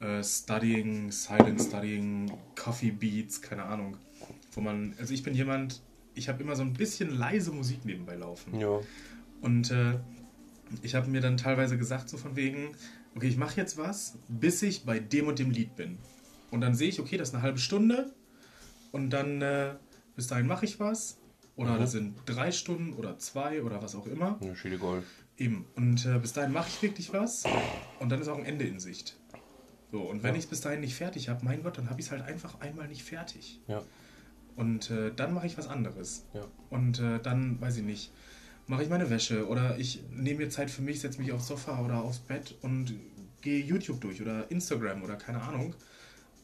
[0.00, 3.96] äh, Studying, Silent Studying, Coffee Beats, keine Ahnung.
[4.52, 5.80] Wo man, also ich bin jemand,
[6.14, 8.58] ich habe immer so ein bisschen leise Musik nebenbei laufen.
[8.58, 8.80] Ja.
[9.40, 9.98] Und äh,
[10.82, 12.74] ich habe mir dann teilweise gesagt, so von wegen,
[13.14, 15.98] okay, ich mache jetzt was, bis ich bei dem und dem Lied bin.
[16.50, 18.12] Und dann sehe ich, okay, das ist eine halbe Stunde.
[18.92, 19.74] Und dann, äh,
[20.14, 21.18] bis dahin mache ich was.
[21.56, 21.80] Oder Mhm.
[21.80, 24.38] das sind drei Stunden oder zwei oder was auch immer.
[24.42, 25.04] Ja, Schiede Gold.
[25.38, 25.66] Eben.
[25.74, 27.44] Und äh, bis dahin mache ich wirklich was.
[27.98, 29.16] Und dann ist auch ein Ende in Sicht.
[29.92, 30.38] So, und wenn Ja.
[30.38, 32.60] ich es bis dahin nicht fertig habe, mein Gott, dann habe ich es halt einfach
[32.60, 33.60] einmal nicht fertig.
[33.68, 33.82] Ja.
[34.54, 36.24] Und äh, dann mache ich was anderes.
[36.34, 36.44] Ja.
[36.70, 38.12] Und äh, dann, weiß ich nicht,
[38.66, 41.82] mache ich meine Wäsche oder ich nehme mir Zeit für mich, setze mich aufs Sofa
[41.84, 42.94] oder aufs Bett und
[43.42, 45.74] gehe YouTube durch oder Instagram oder keine Ahnung.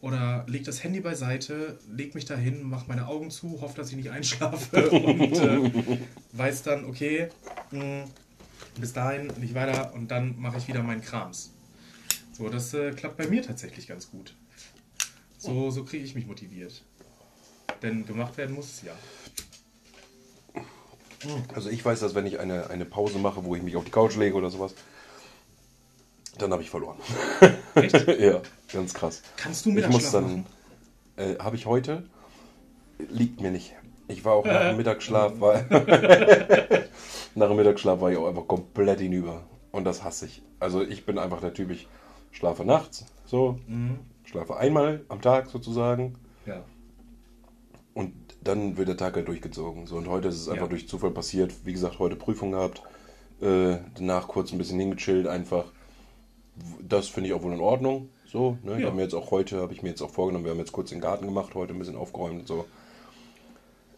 [0.02, 3.96] Oder leg das Handy beiseite, leg mich dahin, mach meine Augen zu, hoffe, dass ich
[3.96, 5.98] nicht einschlafe und äh,
[6.32, 7.28] weiß dann, okay,
[7.70, 8.06] mh,
[8.80, 11.52] bis dahin nicht weiter und dann mache ich wieder meinen Krams.
[12.32, 14.34] So, das äh, klappt bei mir tatsächlich ganz gut.
[15.38, 16.82] So, so kriege ich mich motiviert.
[17.80, 18.92] Denn gemacht werden muss es ja.
[21.54, 23.92] Also ich weiß, dass wenn ich eine, eine Pause mache, wo ich mich auf die
[23.92, 24.74] Couch lege oder sowas,
[26.38, 26.96] dann habe ich verloren.
[27.74, 28.06] Echt?
[28.20, 28.40] ja,
[28.72, 29.22] ganz krass.
[29.36, 30.46] Kannst du Ich Mittagsschlaf muss dann,
[31.16, 32.04] äh, habe ich heute,
[33.10, 33.74] liegt mir nicht.
[34.08, 35.62] Ich war auch nach dem Mittagsschlaf, war,
[37.34, 39.42] nach dem Mittagsschlaf war ich auch einfach komplett hinüber.
[39.70, 40.42] Und das hasse ich.
[40.60, 41.88] Also ich bin einfach der Typ, ich
[42.30, 43.98] schlafe nachts, so, Mhm.
[44.24, 46.14] schlafe einmal am Tag sozusagen
[46.46, 46.62] Ja.
[47.94, 48.12] und
[48.44, 49.86] dann wird der Tag halt durchgezogen.
[49.86, 50.68] So, und heute ist es einfach Ja.
[50.70, 51.52] durch Zufall passiert.
[51.64, 52.82] Wie gesagt, heute Prüfung gehabt.
[53.40, 55.66] Äh, danach kurz ein bisschen hingechillt, einfach.
[56.80, 58.10] Das finde ich auch wohl in Ordnung.
[58.26, 58.74] So, ne?
[58.74, 58.86] Ich Ja.
[58.86, 60.90] habe mir jetzt auch heute, habe ich mir jetzt auch vorgenommen, wir haben jetzt kurz
[60.90, 62.64] den Garten gemacht, heute ein bisschen aufgeräumt und so.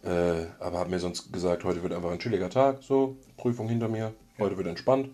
[0.05, 3.89] Äh, aber habe mir sonst gesagt, heute wird einfach ein chilliger Tag, so, Prüfung hinter
[3.89, 5.09] mir, heute wird entspannt.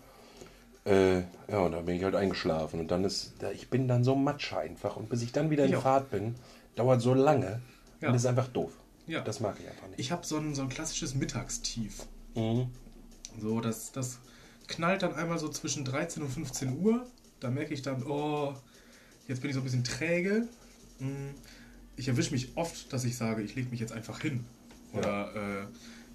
[0.84, 4.03] Äh, ja, und dann bin ich halt eingeschlafen und dann ist, da- ich bin dann
[4.03, 5.82] so matsch einfach und bis ich dann wieder in Ich auch.
[5.82, 6.34] Fahrt bin,
[6.74, 7.61] dauert so lange
[8.01, 8.09] Ja.
[8.09, 8.72] und ist einfach doof.
[9.07, 9.20] Ja.
[9.20, 10.01] Das mag ich einfach nicht.
[10.01, 12.07] Ich habe so ein, so ein klassisches Mittagstief.
[12.34, 12.68] Mhm.
[13.41, 14.18] So, das, das
[14.66, 17.07] knallt dann einmal so zwischen 13 und 15 Uhr.
[17.41, 18.55] Da merke ich dann, oh,
[19.28, 20.47] jetzt bin ich so ein bisschen träge.
[20.99, 21.30] Mm,
[21.97, 24.45] Ich erwische mich oft, dass ich sage, ich lege mich jetzt einfach hin.
[24.95, 25.66] Oder äh,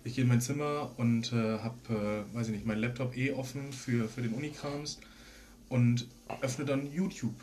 [0.04, 3.32] ich gehe in mein Zimmer und äh, habe, äh, weiß ich nicht, meinen Laptop eh
[3.34, 5.00] offen für, für den Unikrams
[5.70, 6.08] und
[6.42, 7.36] öffne dann YouTube.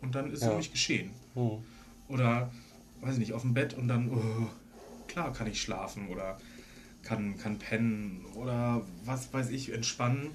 [0.00, 0.56] Und dann ist Ja.
[0.56, 1.10] nicht geschehen.
[1.34, 1.64] Mhm.
[2.08, 2.52] Oder,
[3.00, 4.48] weiß ich nicht, auf dem Bett und dann, oh,
[5.08, 6.38] klar kann ich schlafen oder
[7.02, 10.30] kann, kann pennen oder was weiß ich, entspannen.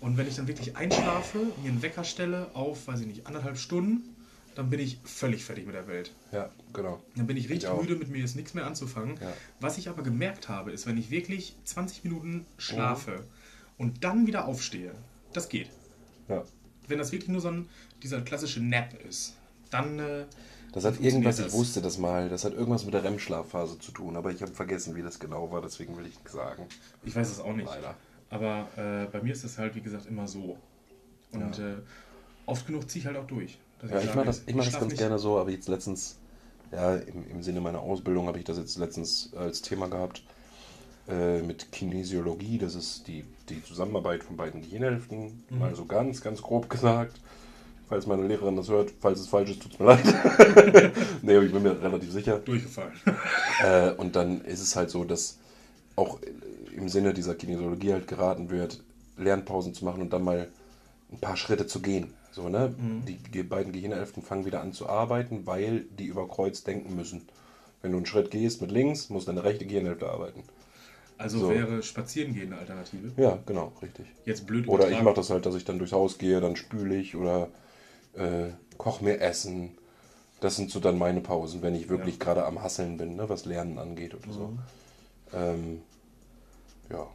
[0.00, 3.56] Und wenn ich dann wirklich einschlafe, mir einen Wecker stelle auf, weiß ich nicht, anderthalb
[3.56, 4.14] Stunden,
[4.54, 6.12] dann bin ich völlig fertig mit der Welt.
[6.32, 7.00] Ja, genau.
[7.14, 7.80] Dann bin ich richtig auch.
[7.80, 9.16] müde, mit mir ist nichts mehr anzufangen.
[9.20, 9.32] Ja.
[9.60, 13.24] Was ich aber gemerkt habe, ist, wenn ich wirklich 20 Minuten schlafe
[13.78, 14.92] und dann wieder aufstehe,
[15.32, 15.68] das geht.
[16.28, 16.42] Ja.
[16.88, 17.68] Wenn das wirklich nur so ein,
[18.02, 19.34] dieser klassische Nap ist,
[19.70, 20.24] dann äh,
[20.72, 21.48] Das hat irgendwas, das.
[21.48, 24.52] ich wusste das mal, das hat irgendwas mit der REM-Schlafphase zu tun, aber ich habe
[24.52, 26.66] vergessen, wie das genau war, deswegen will ich nichts sagen.
[27.04, 27.66] Ich weiß es auch nicht.
[27.66, 27.94] Leider.
[28.30, 30.56] Aber äh, bei mir ist das halt, wie gesagt, immer so.
[31.32, 31.76] Und äh,
[32.46, 33.58] oft genug ziehe ich halt auch durch.
[33.82, 34.98] Ja, ich sage, mache das, ich mach das ganz nicht.
[34.98, 36.16] gerne so, aber jetzt letztens,
[36.72, 40.22] ja, im, im Sinne meiner Ausbildung habe ich das jetzt letztens als Thema gehabt
[41.08, 42.58] äh, mit Kinesiologie.
[42.58, 45.58] Das ist die, die Zusammenarbeit von beiden Gehirnhälften, Mhm.
[45.58, 47.20] mal so ganz, ganz grob gesagt.
[47.88, 50.92] Falls meine Lehrerin das hört, falls es falsch ist, tut es mir leid.
[51.22, 52.40] nee, aber ich bin mir relativ sicher.
[52.40, 52.92] Durchgefallen.
[53.62, 55.38] Äh, und dann ist es halt so, dass
[55.94, 56.18] auch
[56.76, 58.82] im Sinne dieser Kinesiologie halt geraten wird,
[59.16, 60.48] Lernpausen zu machen und dann mal
[61.10, 62.12] ein paar Schritte zu gehen.
[62.32, 62.74] So, ne?
[63.06, 67.26] Die, die beiden Gehirnhälften fangen wieder an zu arbeiten, weil die über Kreuz denken müssen.
[67.82, 70.42] Wenn du einen Schritt gehst mit links, muss deine rechte Gehirnhälfte arbeiten.
[71.18, 71.50] Also So.
[71.50, 73.10] wäre Spazieren gehen eine Alternative.
[73.16, 74.06] Ja, genau, richtig.
[74.26, 75.04] Jetzt blöd Oder ich übertragen.
[75.04, 77.48] mache das halt, dass ich dann durchs Haus gehe, dann spüle ich oder
[78.14, 79.78] äh, koche mir Essen.
[80.40, 82.24] Das sind so dann meine Pausen, wenn ich wirklich Ja.
[82.24, 84.40] gerade am Hasseln bin, ne, was Lernen angeht oder so.
[84.48, 84.58] Mhm.
[85.32, 85.82] Ähm,
[86.90, 87.06] ja,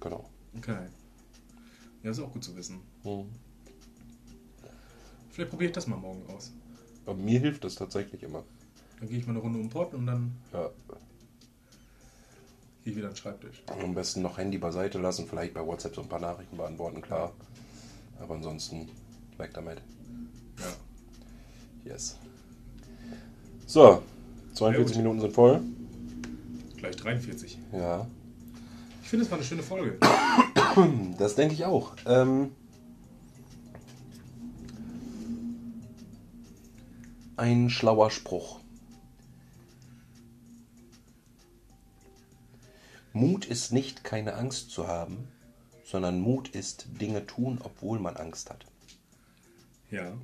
[0.00, 0.28] genau.
[0.56, 0.86] Okay.
[2.02, 2.80] Ja, ist auch gut zu wissen.
[3.02, 3.26] Mhm.
[5.30, 6.52] Vielleicht probiere ich das mal morgen aus.
[7.06, 8.44] Aber mir hilft das tatsächlich immer.
[9.00, 10.70] Dann gehe ich mal eine Runde um den Pott und dann Ja,
[12.84, 13.62] gehe ich wieder an den Schreibtisch.
[13.66, 17.32] am besten noch Handy beiseite lassen, vielleicht bei WhatsApp so ein paar Nachrichten beantworten, klar.
[18.20, 18.88] Aber ansonsten
[19.38, 19.82] weg damit.
[20.58, 21.92] Ja.
[21.92, 22.16] Yes.
[23.66, 24.02] So,
[24.54, 25.02] 42 gut.
[25.02, 25.60] Minuten sind voll.
[26.76, 27.58] Gleich 43.
[27.72, 28.06] Ja,
[29.04, 29.98] Ich finde, es war eine schöne Folge.
[31.18, 31.94] das denke ich auch.
[32.06, 32.52] Ähm,
[37.36, 38.60] ein schlauer Spruch.
[43.12, 45.28] Mut ist nicht keine Angst zu haben,
[45.84, 48.64] sondern Mut ist Dinge tun, obwohl man Angst hat.
[49.90, 50.14] Ja.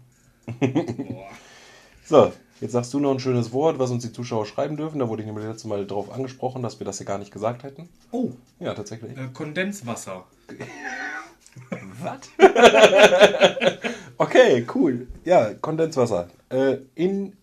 [0.58, 1.30] Boah.
[2.02, 4.98] So, jetzt sagst du noch ein schönes Wort, was uns die Zuschauer schreiben dürfen.
[4.98, 7.62] Da wurde ich nämlich letztes Mal darauf angesprochen, dass wir das ja gar nicht gesagt
[7.62, 7.88] hätten.
[8.11, 9.16] Oh, Ja, tatsächlich.
[9.16, 10.24] äh, Kondenswasser.
[12.00, 12.20] Was?
[14.18, 15.08] okay, cool.
[15.24, 16.28] Ja, Kondenswasser.
[16.48, 17.36] Äh, in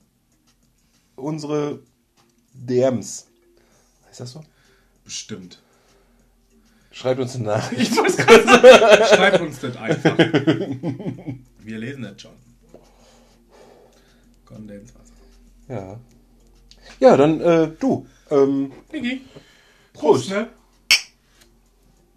[1.16, 1.80] unsere
[2.54, 3.28] DMs.
[4.08, 4.44] Heißt das so?
[5.04, 5.62] Bestimmt.
[6.92, 7.94] Schreibt uns eine Nachricht.
[7.94, 10.18] Schreibt uns das einfach.
[11.60, 12.32] Wir lesen das schon.
[14.46, 15.07] Kondenswasser.
[15.68, 16.00] Ja.
[17.00, 18.08] Ja, dann äh, du.
[18.30, 19.22] Ähm, Niki.
[19.94, 20.30] Prost.
[20.30, 20.50] Prost, ne?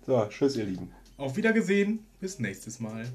[0.06, 0.92] so, tschüss, ihr Lieben.
[1.16, 2.06] Auf Wiedergesehen.
[2.20, 3.06] Bis nächstes Mal.